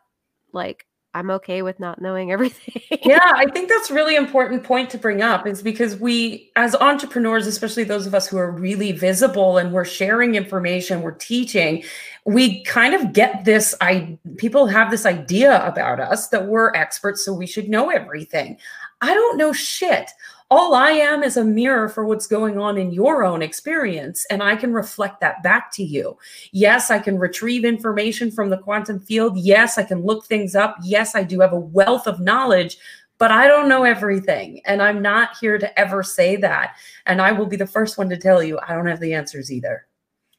like 0.52 0.84
I'm 1.14 1.30
okay 1.30 1.60
with 1.62 1.78
not 1.78 2.00
knowing 2.00 2.32
everything. 2.32 2.82
yeah, 3.04 3.32
I 3.34 3.46
think 3.52 3.68
that's 3.68 3.90
really 3.90 4.16
important 4.16 4.64
point 4.64 4.88
to 4.90 4.98
bring 4.98 5.20
up 5.20 5.46
is 5.46 5.62
because 5.62 5.96
we 5.96 6.50
as 6.56 6.74
entrepreneurs, 6.76 7.46
especially 7.46 7.84
those 7.84 8.06
of 8.06 8.14
us 8.14 8.26
who 8.26 8.38
are 8.38 8.50
really 8.50 8.92
visible 8.92 9.58
and 9.58 9.72
we're 9.72 9.84
sharing 9.84 10.34
information, 10.34 11.02
we're 11.02 11.12
teaching, 11.12 11.84
we 12.24 12.62
kind 12.64 12.94
of 12.94 13.12
get 13.12 13.44
this 13.44 13.74
I 13.80 14.18
people 14.38 14.66
have 14.66 14.90
this 14.90 15.04
idea 15.04 15.64
about 15.66 16.00
us 16.00 16.28
that 16.28 16.46
we're 16.46 16.72
experts 16.74 17.24
so 17.24 17.34
we 17.34 17.46
should 17.46 17.68
know 17.68 17.90
everything. 17.90 18.56
I 19.02 19.12
don't 19.12 19.36
know 19.36 19.52
shit. 19.52 20.10
All 20.54 20.74
I 20.74 20.90
am 20.90 21.22
is 21.22 21.38
a 21.38 21.44
mirror 21.44 21.88
for 21.88 22.04
what's 22.04 22.26
going 22.26 22.58
on 22.58 22.76
in 22.76 22.92
your 22.92 23.24
own 23.24 23.40
experience 23.40 24.26
and 24.28 24.42
I 24.42 24.54
can 24.54 24.74
reflect 24.74 25.18
that 25.20 25.42
back 25.42 25.72
to 25.72 25.82
you. 25.82 26.18
Yes, 26.50 26.90
I 26.90 26.98
can 26.98 27.18
retrieve 27.18 27.64
information 27.64 28.30
from 28.30 28.50
the 28.50 28.58
quantum 28.58 29.00
field. 29.00 29.38
Yes, 29.38 29.78
I 29.78 29.82
can 29.82 30.04
look 30.04 30.26
things 30.26 30.54
up. 30.54 30.76
Yes, 30.82 31.14
I 31.14 31.22
do 31.22 31.40
have 31.40 31.54
a 31.54 31.58
wealth 31.58 32.06
of 32.06 32.20
knowledge, 32.20 32.76
but 33.16 33.30
I 33.30 33.46
don't 33.46 33.66
know 33.66 33.84
everything. 33.84 34.60
And 34.66 34.82
I'm 34.82 35.00
not 35.00 35.38
here 35.40 35.56
to 35.56 35.80
ever 35.80 36.02
say 36.02 36.36
that. 36.36 36.76
And 37.06 37.22
I 37.22 37.32
will 37.32 37.46
be 37.46 37.56
the 37.56 37.66
first 37.66 37.96
one 37.96 38.10
to 38.10 38.18
tell 38.18 38.42
you 38.42 38.58
I 38.58 38.74
don't 38.74 38.88
have 38.88 39.00
the 39.00 39.14
answers 39.14 39.50
either. 39.50 39.86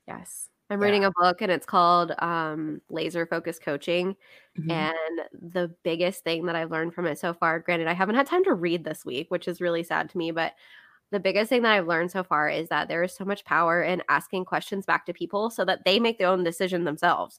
Yes. 0.07 0.47
I'm 0.73 0.79
Yeah. 0.79 0.87
reading 0.87 1.05
a 1.05 1.11
book 1.11 1.41
and 1.41 1.51
it's 1.51 1.65
called 1.65 2.13
um, 2.19 2.81
Laser 2.89 3.25
Focus 3.27 3.59
Coaching. 3.59 4.15
Mhm. 4.57 4.83
And 4.89 4.95
the 5.33 5.75
biggest 5.83 6.23
thing 6.23 6.45
that 6.47 6.55
I've 6.55 6.71
learned 6.71 6.93
from 6.95 7.07
it 7.07 7.19
so 7.19 7.33
far, 7.33 7.59
granted, 7.59 7.87
I 7.87 7.93
haven't 7.93 8.15
had 8.15 8.27
time 8.27 8.43
to 8.45 8.53
read 8.53 8.83
this 8.85 9.05
week, 9.05 9.29
which 9.31 9.47
is 9.47 9.61
really 9.61 9.83
sad 9.83 10.09
to 10.11 10.17
me, 10.17 10.31
but 10.31 10.53
the 11.13 11.19
biggest 11.19 11.47
thing 11.47 11.61
that 11.61 11.71
I've 11.71 11.87
learned 11.87 12.11
so 12.11 12.23
far 12.23 12.49
is 12.49 12.67
that 12.69 12.87
there 12.87 13.03
is 13.03 13.13
so 13.13 13.23
much 13.23 13.45
power 13.45 13.83
in 13.83 14.01
asking 14.09 14.45
questions 14.45 14.83
back 14.83 15.05
to 15.05 15.13
people 15.13 15.51
so 15.51 15.63
that 15.63 15.85
they 15.85 15.99
make 15.99 16.17
their 16.17 16.27
own 16.27 16.43
decision 16.43 16.83
themselves. 16.83 17.37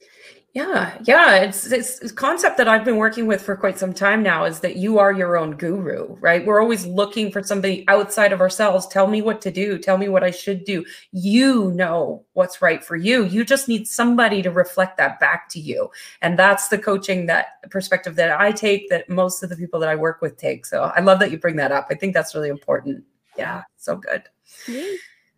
Yeah, 0.52 0.96
yeah, 1.02 1.38
it's 1.38 1.72
it's 1.72 2.00
a 2.00 2.14
concept 2.14 2.56
that 2.58 2.68
I've 2.68 2.84
been 2.84 2.96
working 2.96 3.26
with 3.26 3.42
for 3.42 3.56
quite 3.56 3.76
some 3.76 3.92
time 3.92 4.22
now 4.22 4.44
is 4.44 4.60
that 4.60 4.76
you 4.76 4.98
are 4.98 5.12
your 5.12 5.36
own 5.36 5.56
guru, 5.56 6.14
right? 6.20 6.46
We're 6.46 6.60
always 6.60 6.86
looking 6.86 7.32
for 7.32 7.42
somebody 7.42 7.84
outside 7.88 8.32
of 8.32 8.40
ourselves. 8.40 8.86
Tell 8.86 9.08
me 9.08 9.20
what 9.20 9.40
to 9.40 9.50
do, 9.50 9.76
tell 9.78 9.98
me 9.98 10.08
what 10.08 10.22
I 10.22 10.30
should 10.30 10.64
do. 10.64 10.84
You 11.10 11.72
know 11.72 12.24
what's 12.34 12.62
right 12.62 12.84
for 12.84 12.94
you. 12.94 13.24
You 13.24 13.44
just 13.44 13.66
need 13.66 13.88
somebody 13.88 14.40
to 14.42 14.52
reflect 14.52 14.96
that 14.98 15.18
back 15.18 15.48
to 15.50 15.58
you. 15.58 15.90
And 16.22 16.38
that's 16.38 16.68
the 16.68 16.78
coaching 16.78 17.26
that 17.26 17.68
perspective 17.70 18.14
that 18.14 18.40
I 18.40 18.52
take 18.52 18.88
that 18.90 19.08
most 19.08 19.42
of 19.42 19.50
the 19.50 19.56
people 19.56 19.80
that 19.80 19.88
I 19.88 19.96
work 19.96 20.22
with 20.22 20.36
take. 20.36 20.64
So 20.64 20.92
I 20.94 21.00
love 21.00 21.18
that 21.18 21.32
you 21.32 21.38
bring 21.38 21.56
that 21.56 21.72
up. 21.72 21.88
I 21.90 21.96
think 21.96 22.14
that's 22.14 22.36
really 22.36 22.48
important. 22.48 23.02
Yeah, 23.36 23.62
so 23.76 23.96
good. 23.96 24.22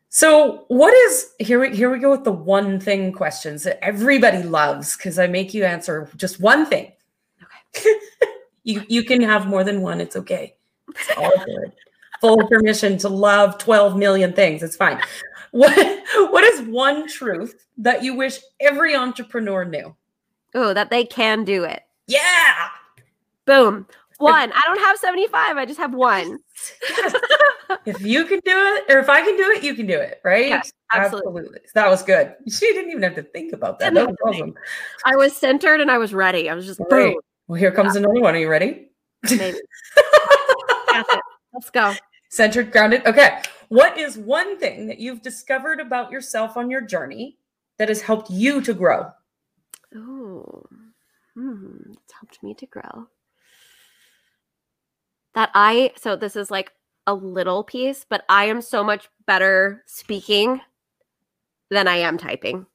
So, 0.09 0.65
what 0.69 0.95
is 0.95 1.33
here? 1.39 1.61
We 1.61 1.77
here 1.77 1.91
we 1.91 1.99
go 1.99 2.11
with 2.11 2.25
the 2.25 2.33
one 2.33 2.81
thing 2.81 3.13
questions 3.13 3.65
that 3.65 3.85
everybody 3.85 4.43
loves 4.43 4.97
because 4.97 5.19
I 5.19 5.27
make 5.27 5.53
you 5.53 5.65
answer 5.65 6.09
just 6.17 6.41
one 6.41 6.65
thing. 6.65 6.93
Okay. 7.77 7.91
you 8.65 8.83
you 8.89 9.05
can 9.05 9.21
have 9.23 9.47
more 9.47 9.63
than 9.63 9.83
one. 9.83 10.01
It's 10.01 10.17
okay. 10.17 10.57
It's 10.89 11.11
all 11.19 11.33
good. 11.45 11.73
Full 12.23 12.49
permission 12.49 12.97
to 12.99 13.09
love 13.09 13.59
twelve 13.59 13.97
million 13.97 14.33
things. 14.33 14.63
It's 14.63 14.77
fine. 14.77 15.01
What 15.51 15.77
what 16.31 16.45
is 16.45 16.63
one 16.69 17.09
truth 17.09 17.67
that 17.79 18.03
you 18.03 18.15
wish 18.15 18.39
every 18.61 18.95
entrepreneur 18.97 19.65
knew? 19.65 19.95
Oh, 20.55 20.73
that 20.73 20.89
they 20.89 21.05
can 21.05 21.45
do 21.45 21.65
it. 21.65 21.83
Yeah. 22.07 22.69
Boom. 23.45 23.87
One. 24.19 24.53
I 24.53 24.63
don't 24.65 24.81
have 24.81 24.97
75. 24.99 25.57
I 25.57 25.67
just 25.67 25.79
have 25.79 25.95
one. 25.95 26.39
Yes. 26.89 27.15
if 27.87 28.01
you 28.01 28.25
can 28.25 28.41
do 28.45 28.57
it, 28.57 28.85
or 28.93 28.99
if 28.99 29.09
I 29.09 29.23
can 29.23 29.37
do 29.37 29.51
it, 29.51 29.63
you 29.63 29.75
can 29.75 29.87
do 29.87 29.99
it, 29.99 30.21
right? 30.25 30.49
Yes, 30.49 30.73
absolutely. 30.93 31.61
That 31.75 31.89
was 31.89 32.03
good. 32.03 32.35
She 32.49 32.67
didn't 32.73 32.91
even 32.91 33.03
have 33.03 33.15
to 33.17 33.23
think 33.23 33.53
about 33.53 33.79
that. 33.81 33.93
That 33.95 34.09
was 34.09 34.17
awesome. 34.25 34.55
I 35.05 35.17
was 35.17 35.37
centered 35.37 35.81
and 35.81 35.91
I 35.91 35.99
was 35.99 36.15
ready. 36.15 36.49
I 36.49 36.55
was 36.55 36.67
just 36.67 36.81
Great. 36.89 37.15
boom. 37.15 37.21
Well, 37.49 37.59
here 37.59 37.71
comes 37.71 37.95
another 37.97 38.21
one. 38.21 38.35
Are 38.35 38.39
you 38.39 38.49
ready? 38.49 38.89
Maybe. 39.31 39.59
Let's 41.53 41.71
go. 41.71 41.95
Centered, 42.31 42.73
grounded. 42.73 43.07
Okay. 43.07 43.41
What 43.69 43.99
is 43.99 44.17
one 44.17 44.59
thing 44.59 44.87
that 44.87 44.99
you've 44.99 45.23
discovered 45.23 45.81
about 45.81 46.11
yourself 46.11 46.57
on 46.57 46.71
your 46.71 46.81
journey 46.81 47.39
that 47.79 47.89
has 47.89 48.01
helped 48.01 48.31
you 48.31 48.61
to 48.63 48.75
grow? 48.75 49.11
Oh, 49.95 50.65
hmm, 51.35 51.77
it's 51.93 52.13
helped 52.13 52.43
me 52.43 52.55
to 52.55 52.67
grow. 52.67 53.09
That 55.37 55.51
I, 55.55 55.93
so 55.97 56.17
this 56.17 56.37
is 56.37 56.51
like 56.51 56.73
a 57.07 57.15
little 57.15 57.65
piece, 57.65 58.05
but 58.09 58.25
I 58.29 58.47
am 58.47 58.63
so 58.63 58.85
much 58.85 59.09
better 59.27 59.85
speaking 59.87 60.63
than 61.71 61.89
I 61.89 61.97
am 61.99 62.19
typing, 62.19 62.67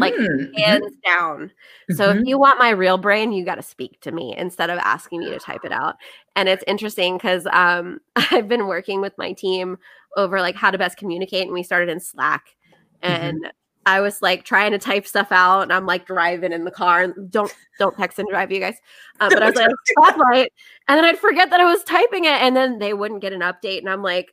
Like, 0.00 0.14
Mm, 0.18 0.52
hands 0.58 0.96
down. 1.06 1.52
So 1.90 2.12
mhm. 2.14 2.20
if 2.20 2.26
you 2.26 2.38
want 2.38 2.58
my 2.60 2.70
real 2.70 2.98
brain, 2.98 3.32
you 3.32 3.44
got 3.44 3.56
to 3.56 3.62
speak 3.62 4.00
to 4.02 4.12
me 4.12 4.34
instead 4.38 4.70
of 4.70 4.78
asking 4.80 5.20
me 5.20 5.30
to 5.30 5.38
type 5.40 5.64
it 5.64 5.72
out. 5.72 5.96
And 6.36 6.48
it's 6.48 6.64
interesting 6.68 7.16
because 7.18 7.46
um, 7.52 8.00
I've 8.16 8.48
been 8.48 8.66
working 8.68 9.00
with 9.02 9.14
my 9.18 9.32
team 9.34 9.78
over 10.16 10.40
like 10.40 10.56
how 10.56 10.70
to 10.72 10.78
best 10.78 10.98
communicate, 10.98 11.44
and 11.44 11.52
we 11.54 11.62
started 11.64 11.90
in 11.90 12.00
Slack. 12.00 12.44
Mhm. 13.06 13.34
And 13.34 13.52
I 13.86 14.00
was 14.00 14.22
like 14.22 14.44
trying 14.44 14.72
to 14.72 14.78
type 14.78 15.06
stuff 15.06 15.28
out, 15.30 15.62
and 15.62 15.72
I'm 15.72 15.86
like 15.86 16.06
driving 16.06 16.52
in 16.52 16.64
the 16.64 16.70
car. 16.70 17.02
And 17.02 17.30
don't 17.30 17.54
don't 17.78 17.96
text 17.96 18.18
and 18.18 18.28
drive, 18.28 18.50
you 18.50 18.60
guys. 18.60 18.76
Um, 19.20 19.30
but 19.30 19.42
I 19.42 19.46
was 19.50 19.56
like 19.56 19.70
stoplight, 19.98 20.48
and 20.88 20.98
then 20.98 21.04
I'd 21.04 21.18
forget 21.18 21.50
that 21.50 21.60
I 21.60 21.64
was 21.64 21.82
typing 21.84 22.24
it, 22.24 22.40
and 22.40 22.56
then 22.56 22.78
they 22.78 22.94
wouldn't 22.94 23.20
get 23.20 23.32
an 23.32 23.40
update, 23.40 23.78
and 23.78 23.88
I'm 23.88 24.02
like. 24.02 24.28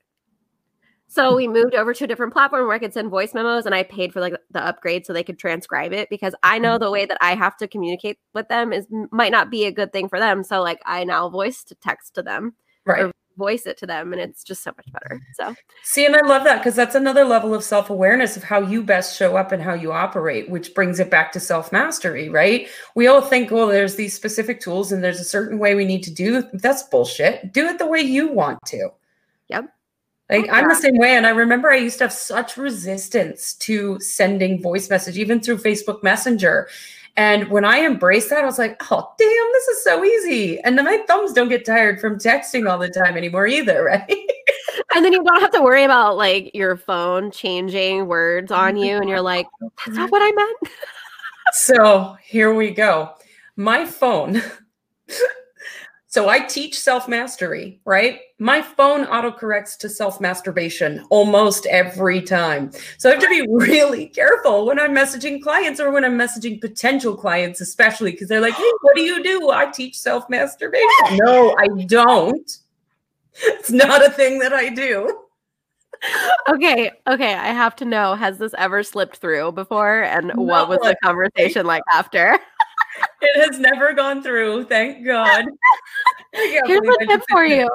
So 1.08 1.36
we 1.36 1.46
moved 1.46 1.76
over 1.76 1.94
to 1.94 2.06
a 2.06 2.08
different 2.08 2.32
platform 2.32 2.66
where 2.66 2.74
I 2.74 2.80
could 2.80 2.94
send 2.94 3.10
voice 3.10 3.34
memos 3.34 3.66
and 3.66 3.76
I 3.76 3.84
paid 3.84 4.14
for 4.14 4.22
like 4.22 4.34
the 4.52 4.64
upgrade 4.66 5.06
so 5.06 5.12
they 5.12 5.26
could 5.26 5.38
transcribe 5.38 5.92
it 5.92 6.10
because 6.10 6.34
I 6.42 6.58
know 6.58 6.78
the 6.78 6.90
way 6.90 7.06
that 7.06 7.18
I 7.20 7.36
have 7.36 7.58
to 7.58 7.68
communicate 7.68 8.18
with 8.34 8.48
them 8.48 8.72
is 8.72 8.88
might 9.12 9.34
not 9.34 9.52
be 9.52 9.66
a 9.66 9.74
good 9.74 9.92
thing 9.92 10.08
for 10.08 10.20
them. 10.20 10.42
So 10.42 10.62
like 10.62 10.80
I 10.86 11.04
now 11.04 11.28
voice 11.28 11.66
to 11.66 11.76
text 11.76 12.16
to 12.16 12.24
them, 12.24 12.56
right. 12.86 13.12
Voice 13.42 13.66
it 13.66 13.76
to 13.80 13.88
them 13.88 14.14
and 14.14 14.22
it's 14.22 14.44
just 14.44 14.64
so 14.64 14.72
much 14.78 14.86
better. 14.94 15.20
So 15.34 15.56
See, 15.82 16.06
and 16.06 16.16
I 16.16 16.22
love 16.28 16.44
that 16.44 16.60
because 16.60 16.76
that's 16.76 16.94
another 16.94 17.26
level 17.26 17.56
of 17.56 17.64
self 17.64 17.90
awareness 17.90 18.38
of 18.38 18.44
how 18.44 18.62
you 18.62 18.84
best 18.84 19.18
show 19.18 19.36
up 19.36 19.52
and 19.52 19.64
how 19.64 19.74
you 19.74 19.92
operate, 19.92 20.48
which 20.48 20.76
brings 20.76 21.00
it 21.00 21.10
back 21.10 21.32
to 21.32 21.40
self 21.40 21.72
mastery, 21.72 22.30
right? 22.30 22.68
We 22.94 23.08
all 23.08 23.22
think, 23.22 23.50
well, 23.50 23.66
there's 23.66 23.96
these 23.96 24.14
specific 24.14 24.60
tools 24.60 24.92
and 24.92 25.04
there's 25.04 25.20
a 25.20 25.24
certain 25.26 25.58
way 25.58 25.74
we 25.74 25.86
need 25.86 26.04
to 26.04 26.14
do. 26.14 26.44
That's 26.54 26.84
bullshit. 26.84 27.52
Do 27.52 27.66
it 27.66 27.80
the 27.80 27.88
way 27.88 28.02
you 28.02 28.32
want 28.32 28.60
to. 28.68 28.90
Yep. 29.50 29.74
Like 30.30 30.50
I'm 30.50 30.70
the 30.70 30.76
same 30.76 30.98
way. 30.98 31.16
And 31.18 31.26
I 31.26 31.32
remember 31.32 31.72
I 31.72 31.78
used 31.78 31.98
to 31.98 32.06
have 32.06 32.14
such 32.14 32.58
resistance 32.58 33.56
to 33.56 34.00
sending 34.00 34.62
voice 34.62 34.88
message, 34.90 35.18
even 35.18 35.42
through 35.42 35.58
Facebook 35.58 36.04
Messenger. 36.04 36.70
And 37.18 37.50
when 37.50 37.66
I 37.66 37.86
embraced 37.86 38.30
that, 38.30 38.44
I 38.44 38.46
was 38.46 38.58
like, 38.58 38.82
oh, 38.90 39.14
damn, 39.18 39.48
this 39.54 39.68
is 39.68 39.84
so 39.84 40.04
easy. 40.04 40.60
And 40.62 40.78
then 40.78 40.86
my 40.86 41.04
thumbs 41.08 41.34
don't 41.34 41.50
get 41.50 41.66
tired 41.66 42.00
from 42.00 42.18
texting 42.18 42.70
all 42.70 42.78
the 42.78 42.90
time 42.90 43.18
anymore 43.18 43.48
either, 43.48 43.84
right? 43.86 44.10
and 44.96 45.04
then 45.04 45.12
you 45.12 45.24
don't 45.24 45.42
have 45.42 45.52
to 45.52 45.62
worry 45.62 45.84
about 45.84 46.16
like 46.18 46.52
your 46.54 46.78
phone 46.78 47.32
changing 47.32 48.08
words 48.08 48.52
mm-hmm. 48.52 48.62
on 48.62 48.78
you 48.78 48.98
and 48.98 49.10
you're 49.10 49.22
like, 49.22 49.48
that's 49.86 49.98
not 49.98 50.12
what 50.12 50.22
I 50.22 50.32
meant. 50.32 50.76
so 51.54 52.16
here 52.24 52.54
we 52.54 52.72
go. 52.72 53.14
My 53.56 53.86
phone 53.86 54.42
So 56.12 56.28
I 56.28 56.42
teach 56.42 56.78
self 56.78 57.08
mastery, 57.08 57.80
right? 57.86 58.20
My 58.38 58.62
phone 58.62 59.06
autocorrects 59.06 59.78
to 59.78 59.88
self 59.88 60.20
masturbation 60.20 61.06
almost 61.10 61.66
every 61.68 62.22
time. 62.22 62.70
So 62.98 63.10
I 63.10 63.14
have 63.14 63.22
to 63.24 63.30
be 63.30 63.48
really 63.50 64.08
careful 64.08 64.66
when 64.66 64.78
I'm 64.78 64.94
messaging 64.94 65.42
clients 65.42 65.80
or 65.80 65.90
when 65.90 66.04
I'm 66.04 66.18
messaging 66.18 66.60
potential 66.60 67.16
clients, 67.16 67.62
especially 67.62 68.12
because 68.12 68.28
they're 68.28 68.42
like, 68.42 68.56
hey, 68.56 68.72
what 68.82 68.94
do 68.94 69.04
you 69.04 69.24
do? 69.24 69.52
I 69.52 69.72
teach 69.72 69.98
self 69.98 70.30
masturbation. 70.30 70.86
no, 71.12 71.56
I 71.58 71.68
don't. 71.86 72.58
It's 73.44 73.72
not 73.72 74.06
a 74.06 74.10
thing 74.10 74.40
that 74.40 74.52
I 74.52 74.68
do. 74.68 75.18
Okay, 76.50 76.92
okay. 77.08 77.34
I 77.36 77.54
have 77.54 77.76
to 77.78 77.86
know 77.86 78.16
has 78.16 78.38
this 78.38 78.54
ever 78.58 78.84
slipped 78.84 79.18
through 79.18 79.52
before? 79.54 80.02
And 80.04 80.28
Not 80.28 80.38
what 80.38 80.70
was 80.70 80.80
the 80.80 80.96
conversation 81.04 81.66
like 81.66 81.84
after? 81.94 82.40
It 83.22 83.50
has 83.50 83.60
never 83.60 83.94
gone 83.94 84.24
through, 84.24 84.66
thank 84.66 85.06
God. 85.06 85.46
Here's 86.34 86.82
a 87.02 87.06
tip 87.06 87.22
for 87.30 87.46
you. 87.46 87.70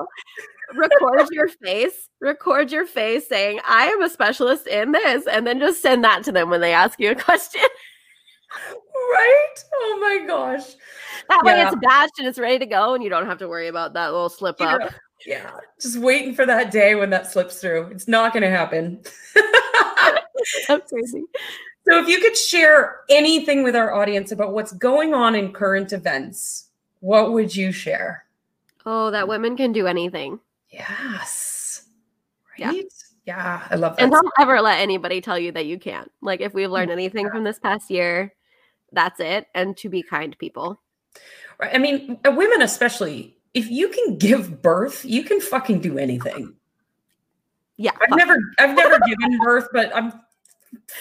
Record 0.74 1.28
your 1.30 1.48
face. 1.48 2.08
Record 2.20 2.72
your 2.72 2.86
face 2.86 3.28
saying, 3.28 3.60
I 3.66 3.86
am 3.86 4.02
a 4.02 4.10
specialist 4.10 4.66
in 4.66 4.92
this, 4.92 5.26
and 5.26 5.46
then 5.46 5.60
just 5.60 5.80
send 5.80 6.02
that 6.04 6.24
to 6.24 6.32
them 6.32 6.50
when 6.50 6.60
they 6.60 6.72
ask 6.72 6.98
you 6.98 7.10
a 7.10 7.14
question. 7.14 7.62
Right? 9.12 9.54
Oh 9.74 9.98
my 10.00 10.26
gosh. 10.26 10.74
That 11.28 11.44
way 11.44 11.60
it's 11.60 11.74
batched 11.76 12.18
and 12.18 12.26
it's 12.26 12.38
ready 12.38 12.58
to 12.58 12.66
go, 12.66 12.94
and 12.94 13.04
you 13.04 13.10
don't 13.10 13.26
have 13.26 13.38
to 13.38 13.48
worry 13.48 13.68
about 13.68 13.94
that 13.94 14.12
little 14.12 14.28
slip 14.28 14.60
up. 14.60 14.80
Yeah. 14.80 14.90
Yeah. 15.26 15.50
Just 15.80 15.98
waiting 15.98 16.34
for 16.34 16.46
that 16.46 16.70
day 16.70 16.94
when 16.94 17.10
that 17.10 17.30
slips 17.30 17.60
through. 17.60 17.86
It's 17.86 18.08
not 18.08 18.32
going 18.32 18.42
to 18.42 18.50
happen. 18.50 19.02
That's 20.68 20.90
crazy. 20.90 21.22
So, 21.88 22.00
if 22.00 22.08
you 22.08 22.20
could 22.20 22.36
share 22.36 23.00
anything 23.08 23.62
with 23.62 23.76
our 23.76 23.94
audience 23.94 24.32
about 24.32 24.52
what's 24.52 24.72
going 24.72 25.14
on 25.14 25.34
in 25.36 25.52
current 25.52 25.92
events, 25.92 26.68
what 27.00 27.32
would 27.32 27.54
you 27.54 27.70
share? 27.70 28.24
Oh, 28.84 29.10
that 29.10 29.28
women 29.28 29.56
can 29.56 29.72
do 29.72 29.86
anything. 29.86 30.40
Yes. 30.70 31.84
Yeah. 32.58 32.70
Right? 32.70 32.84
Yeah. 33.24 33.66
I 33.70 33.74
love 33.76 33.96
that. 33.96 34.02
And 34.02 34.12
don't 34.12 34.32
ever 34.40 34.60
let 34.60 34.80
anybody 34.80 35.20
tell 35.20 35.38
you 35.38 35.52
that 35.52 35.66
you 35.66 35.78
can't. 35.78 36.10
Like, 36.22 36.40
if 36.40 36.54
we've 36.54 36.70
learned 36.70 36.90
anything 36.90 37.28
from 37.30 37.44
this 37.44 37.58
past 37.58 37.90
year, 37.90 38.34
that's 38.92 39.20
it. 39.20 39.46
And 39.54 39.76
to 39.78 39.88
be 39.88 40.02
kind 40.02 40.36
people. 40.38 40.80
Right. 41.58 41.74
I 41.74 41.78
mean, 41.78 42.18
uh, 42.24 42.32
women 42.32 42.62
especially, 42.62 43.36
if 43.54 43.70
you 43.70 43.88
can 43.88 44.18
give 44.18 44.60
birth, 44.60 45.04
you 45.04 45.22
can 45.22 45.40
fucking 45.40 45.80
do 45.80 45.98
anything. 45.98 46.54
Yeah. 47.76 47.92
I've 48.00 48.08
fuck. 48.08 48.18
never 48.18 48.38
I've 48.58 48.76
never 48.76 48.98
given 49.06 49.38
birth, 49.42 49.68
but 49.72 49.94
I'm 49.94 50.12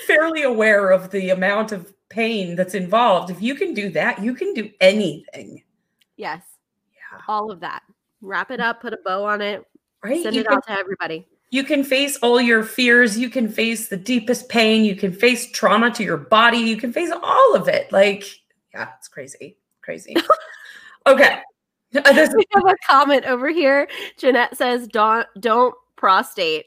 fairly 0.08 0.44
aware 0.44 0.92
of 0.92 1.12
the 1.12 1.30
amount 1.30 1.72
of 1.72 1.94
pain 2.10 2.56
that's 2.56 2.74
involved. 2.76 3.30
If 3.32 3.42
you 3.42 3.56
can 3.56 3.74
do 3.74 3.90
that, 3.92 4.22
you 4.24 4.34
can 4.36 4.54
do 4.54 4.70
anything. 4.82 5.64
Yes. 6.18 6.42
Yeah. 6.94 7.20
All 7.28 7.52
of 7.52 7.60
that. 7.62 7.84
Wrap 8.22 8.52
it 8.52 8.60
up, 8.60 8.82
put 8.82 8.94
a 8.94 8.98
bow 9.06 9.26
on 9.26 9.42
it, 9.42 9.64
Right? 10.04 10.22
send 10.24 10.36
You 10.36 10.42
it 10.42 10.48
can, 10.48 10.58
out 10.58 10.66
to 10.68 10.72
everybody. 10.74 11.28
you 11.52 11.64
can 11.64 11.84
face 11.84 12.18
all 12.18 12.40
your 12.42 12.64
fears, 12.64 13.18
you 13.18 13.30
can 13.30 13.50
face 13.50 13.88
the 13.88 13.98
deepest 13.98 14.50
pain, 14.50 14.84
you 14.86 14.96
can 14.96 15.12
face 15.12 15.52
trauma 15.52 15.92
to 15.92 16.04
your 16.04 16.18
body, 16.18 16.58
you 16.58 16.78
can 16.78 16.92
face 16.94 17.12
all 17.24 17.56
of 17.56 17.68
it. 17.68 17.92
Like, 17.92 18.24
yeah, 18.74 18.90
it's 18.98 19.08
crazy. 19.08 19.58
Crazy. 19.82 20.16
Okay. 21.08 21.40
We 21.94 22.02
have 22.02 22.64
a 22.66 22.76
comment 22.86 23.26
over 23.26 23.50
here. 23.50 23.88
Jeanette 24.18 24.58
says, 24.58 24.88
"Don't 24.88 25.28
don't 25.40 25.74
prostate. 25.96 26.66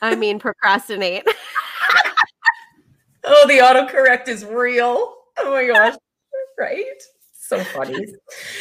I 0.00 0.14
mean 0.14 0.38
procrastinate." 0.38 1.24
oh, 3.24 3.46
the 3.46 3.58
autocorrect 3.58 4.28
is 4.28 4.44
real. 4.44 5.14
Oh 5.38 5.50
my 5.50 5.66
gosh. 5.66 5.96
Right? 6.56 7.02
So 7.58 7.64
funny. 7.64 8.06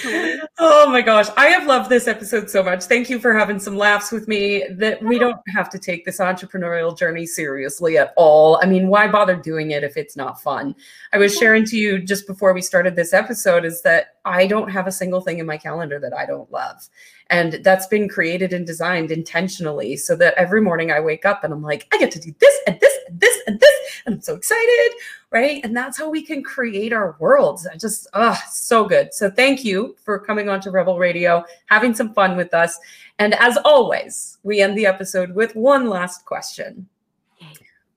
Oh 0.59 0.89
my 0.89 1.01
gosh. 1.01 1.27
I 1.35 1.47
have 1.47 1.65
loved 1.65 1.89
this 1.89 2.07
episode 2.07 2.49
so 2.49 2.61
much. 2.61 2.83
Thank 2.83 3.09
you 3.09 3.19
for 3.19 3.33
having 3.33 3.59
some 3.59 3.75
laughs 3.75 4.11
with 4.11 4.27
me 4.27 4.63
that 4.77 5.01
we 5.01 5.15
oh. 5.17 5.19
don't 5.19 5.39
have 5.53 5.69
to 5.71 5.79
take 5.79 6.05
this 6.05 6.19
entrepreneurial 6.19 6.97
journey 6.97 7.25
seriously 7.25 7.97
at 7.97 8.13
all. 8.15 8.59
I 8.61 8.65
mean, 8.65 8.87
why 8.87 9.07
bother 9.07 9.35
doing 9.35 9.71
it 9.71 9.83
if 9.83 9.97
it's 9.97 10.15
not 10.15 10.41
fun? 10.41 10.75
I 11.11 11.17
was 11.17 11.35
sharing 11.35 11.65
to 11.65 11.77
you 11.77 11.99
just 11.99 12.27
before 12.27 12.53
we 12.53 12.61
started 12.61 12.95
this 12.95 13.13
episode 13.13 13.65
is 13.65 13.81
that 13.81 14.17
I 14.25 14.47
don't 14.47 14.69
have 14.69 14.87
a 14.87 14.91
single 14.91 15.21
thing 15.21 15.39
in 15.39 15.45
my 15.45 15.57
calendar 15.57 15.99
that 15.99 16.13
I 16.13 16.25
don't 16.25 16.51
love. 16.51 16.87
And 17.29 17.53
that's 17.63 17.87
been 17.87 18.07
created 18.07 18.53
and 18.53 18.65
designed 18.65 19.11
intentionally 19.11 19.97
so 19.97 20.15
that 20.17 20.35
every 20.35 20.61
morning 20.61 20.91
I 20.91 20.99
wake 20.99 21.25
up 21.25 21.43
and 21.43 21.51
I'm 21.51 21.63
like, 21.63 21.87
I 21.91 21.97
get 21.97 22.11
to 22.11 22.19
do 22.19 22.33
this 22.39 22.59
and 22.67 22.79
this 22.79 22.97
and 23.07 23.19
this 23.19 23.41
and 23.47 23.59
this. 23.59 24.01
And 24.05 24.15
I'm 24.15 24.21
so 24.21 24.35
excited. 24.35 24.91
Right. 25.33 25.61
And 25.65 25.75
that's 25.75 25.97
how 25.97 26.09
we 26.09 26.21
can 26.21 26.43
create 26.43 26.93
our 26.93 27.15
worlds. 27.19 27.65
I 27.65 27.75
just, 27.75 28.05
ah, 28.13 28.39
so 28.51 28.85
good. 28.85 29.11
So 29.15 29.31
thank 29.31 29.65
you 29.65 29.95
for 30.05 30.19
coming 30.19 30.47
on 30.47 30.61
to 30.61 30.69
Rebel 30.69 30.99
Radio, 30.99 31.43
having 31.65 31.95
some 31.95 32.13
fun 32.13 32.37
with 32.37 32.53
us. 32.53 32.77
And 33.17 33.33
as 33.35 33.57
always, 33.65 34.37
we 34.43 34.61
end 34.61 34.77
the 34.77 34.85
episode 34.85 35.31
with 35.33 35.55
one 35.55 35.89
last 35.89 36.23
question 36.25 36.87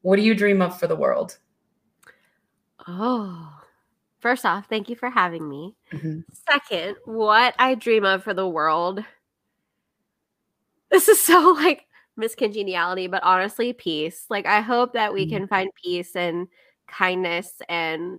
What 0.01 0.16
do 0.16 0.22
you 0.22 0.35
dream 0.35 0.62
of 0.62 0.81
for 0.81 0.87
the 0.87 0.96
world? 0.96 1.37
Oh. 2.88 3.53
First 4.20 4.46
off, 4.46 4.66
thank 4.68 4.88
you 4.88 4.96
for 4.96 5.11
having 5.11 5.46
me. 5.49 5.77
Mhm. 5.92 6.25
Second, 6.51 6.96
what 7.05 7.55
I 7.59 7.75
dream 7.75 8.05
of 8.07 8.25
for 8.25 8.33
the 8.33 8.49
world. 8.49 9.05
This 10.90 11.09
is 11.09 11.20
so 11.25 11.53
like 11.53 11.85
Miss 12.16 12.35
Congeniality, 12.35 13.09
but 13.09 13.22
honestly, 13.22 13.75
peace. 13.75 14.25
Like 14.31 14.46
I 14.46 14.61
hope 14.62 14.94
that 14.94 15.12
we 15.12 15.27
Mhm. 15.27 15.31
can 15.31 15.49
find 15.49 15.70
peace 15.85 16.16
and 16.16 16.49
kindness 16.88 17.53
and 17.68 18.18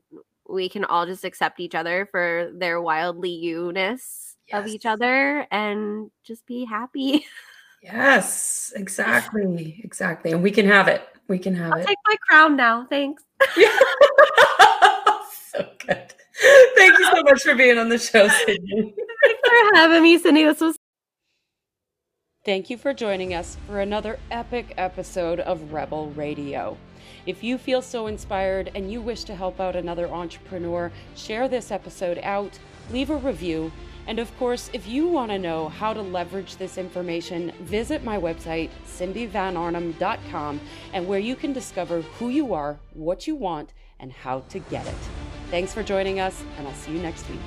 we 0.50 0.70
can 0.70 0.86
all 0.86 1.06
just 1.06 1.26
accept 1.26 1.60
each 1.60 1.76
other 1.76 2.08
for 2.12 2.52
their 2.54 2.82
wildly 2.82 3.32
you-ness 3.32 4.36
of 4.54 4.68
each 4.68 4.86
other 4.86 5.46
and 5.52 6.10
just 6.24 6.46
be 6.46 6.66
happy. 6.66 7.26
Yes, 7.84 8.74
exactly. 8.76 9.80
Exactly. 9.84 10.32
And 10.32 10.42
we 10.42 10.50
can 10.50 10.66
have 10.66 10.88
it. 10.88 11.08
We 11.28 11.38
can 11.38 11.54
have 11.56 11.74
I'll 11.74 11.80
it. 11.80 11.86
take 11.88 11.98
my 12.08 12.16
crown 12.28 12.56
now. 12.56 12.86
Thanks. 12.90 13.24
Yeah. 13.56 13.68
so 15.52 15.70
good. 15.86 16.14
Thank 16.76 17.00
you 17.00 17.06
so 17.06 17.22
much 17.22 17.44
for 17.44 17.56
being 17.56 17.78
on 17.78 17.90
the 17.90 18.00
show, 18.00 18.28
Sydney. 18.28 18.94
Thanks 19.24 19.40
for 19.48 19.76
having 19.76 20.04
me, 20.04 20.18
Cindy. 20.18 20.44
This 20.44 20.60
was 20.60 20.78
Thank 22.46 22.70
you 22.70 22.78
for 22.78 22.94
joining 22.94 23.34
us 23.34 23.58
for 23.68 23.80
another 23.82 24.18
epic 24.32 24.74
episode 24.78 25.40
of 25.42 25.72
Rebel 25.72 26.10
Radio. 26.12 26.78
If 27.26 27.44
you 27.44 27.58
feel 27.58 27.82
so 27.82 28.08
inspired 28.08 28.72
and 28.76 28.92
you 28.92 29.02
wish 29.02 29.24
to 29.26 29.36
help 29.36 29.60
out 29.60 29.76
another 29.76 30.08
entrepreneur, 30.08 30.92
share 31.16 31.48
this 31.48 31.72
episode 31.72 32.20
out, 32.24 32.60
leave 32.92 33.10
a 33.10 33.18
review, 33.18 33.72
and 34.08 34.20
of 34.20 34.36
course, 34.40 34.70
if 34.72 34.88
you 34.88 35.08
want 35.08 35.32
to 35.32 35.38
know 35.38 35.68
how 35.68 35.94
to 35.94 36.02
leverage 36.02 36.56
this 36.56 36.78
information, 36.78 37.52
visit 37.60 38.06
my 38.06 38.18
website, 38.18 38.70
cindyvanarnhem.com, 38.86 40.62
and 40.94 41.08
where 41.08 41.20
you 41.20 41.36
can 41.36 41.52
discover 41.52 42.02
who 42.02 42.30
you 42.30 42.54
are, 42.54 42.80
what 42.94 43.28
you 43.28 43.36
want, 43.36 43.74
and 44.00 44.14
how 44.14 44.40
to 44.50 44.60
get 44.60 44.88
it. 44.88 44.96
Thanks 45.52 45.74
for 45.74 45.84
joining 45.84 46.22
us, 46.22 46.42
and 46.58 46.68
I'll 46.68 46.74
see 46.74 46.94
you 46.94 47.00
next 47.00 47.30
week. 47.30 47.40